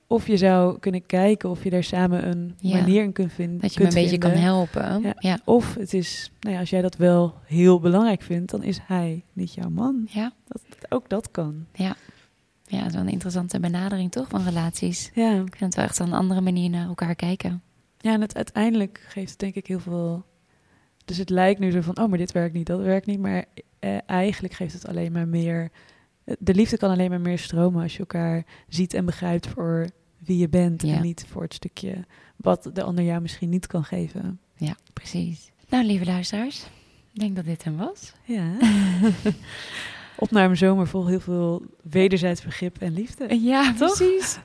[0.07, 2.77] Of je zou kunnen kijken of je daar samen een Ja.
[2.79, 3.59] manier in kunt vinden.
[3.59, 5.01] Dat je me een beetje kan helpen.
[5.01, 5.15] Ja.
[5.19, 5.39] Ja.
[5.45, 9.23] Of het is, nou ja, als jij dat wel heel belangrijk vindt, dan is hij
[9.33, 10.07] niet jouw man.
[10.09, 10.33] Ja.
[10.47, 11.65] Dat, ook dat kan.
[11.73, 11.95] Ja.
[12.67, 15.11] Ja, dat is wel een interessante benadering toch van relaties.
[15.13, 15.31] Ja.
[15.31, 17.61] Ik vind het wel echt een andere manier naar elkaar kijken.
[17.97, 20.25] Ja, en het uiteindelijk geeft het denk ik heel veel.
[21.05, 23.19] Dus het lijkt nu zo van, oh, maar dit werkt niet, dat werkt niet.
[23.19, 23.45] Maar
[23.79, 25.71] eh, eigenlijk geeft het alleen maar meer.
[26.39, 30.37] De liefde kan alleen maar meer stromen als je elkaar ziet en begrijpt voor wie
[30.37, 30.81] je bent.
[30.81, 30.95] Ja.
[30.95, 32.05] En niet voor het stukje
[32.35, 34.39] wat de ander jou misschien niet kan geven.
[34.55, 35.51] Ja, precies.
[35.69, 36.63] Nou, lieve luisteraars,
[37.13, 38.13] ik denk dat dit hem was.
[38.23, 38.57] Ja.
[40.17, 43.41] Op naar een zomer vol heel veel wederzijds begrip en liefde.
[43.41, 43.95] Ja, Toch?
[43.97, 44.39] precies.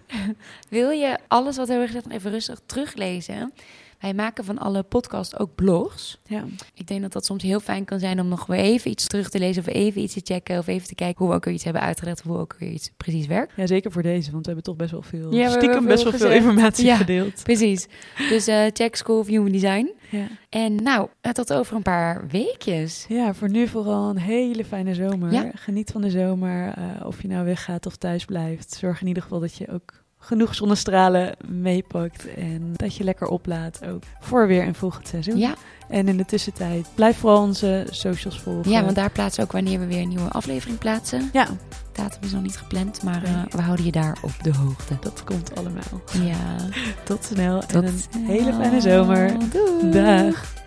[0.68, 3.52] Wil je alles wat we hebben gezegd even rustig teruglezen?
[4.00, 6.20] Wij maken van alle podcasts ook blogs.
[6.26, 6.44] Ja.
[6.74, 9.28] Ik denk dat dat soms heel fijn kan zijn om nog weer even iets terug
[9.30, 9.62] te lezen...
[9.62, 11.82] of even iets te checken of even te kijken hoe we ook weer iets hebben
[11.82, 12.18] uitgelegd...
[12.20, 13.52] of hoe ook weer iets precies werkt.
[13.56, 16.02] ja, zeker voor deze, want we hebben toch best wel veel, Ja, stiekem veel best
[16.02, 16.96] wel veel informatie Ja.
[16.96, 17.42] gedeeld.
[17.42, 17.86] Precies.
[18.28, 19.90] Dus eh, check School of Human Design.
[20.10, 20.26] Ja.
[20.48, 23.04] En nou, eh, tot over een paar weekjes.
[23.08, 25.32] Ja, voor nu vooral een hele fijne zomer.
[25.32, 25.50] Ja.
[25.54, 26.72] Geniet van de zomer.
[26.76, 28.72] eh, of je nou weggaat of thuis blijft.
[28.74, 32.34] Zorg in ieder geval dat je ook genoeg zonnestralen meepakt.
[32.34, 35.38] En dat je lekker oplaadt ook voor weer een volgend seizoen.
[35.38, 35.54] Ja,
[35.88, 38.70] En in de tussentijd blijf vooral onze socials volgen.
[38.70, 41.30] ja, want daar plaatsen we ook wanneer we weer een nieuwe aflevering plaatsen.
[41.32, 41.46] Ja,
[41.92, 44.96] Datum is nog niet gepland, maar eh, we houden je daar op de hoogte.
[45.00, 46.00] dat komt allemaal.
[46.22, 46.56] Ja,
[47.04, 49.32] Tot snel tot en een hele fijne zomer.
[49.50, 49.90] Doei.
[49.90, 50.58] Dag.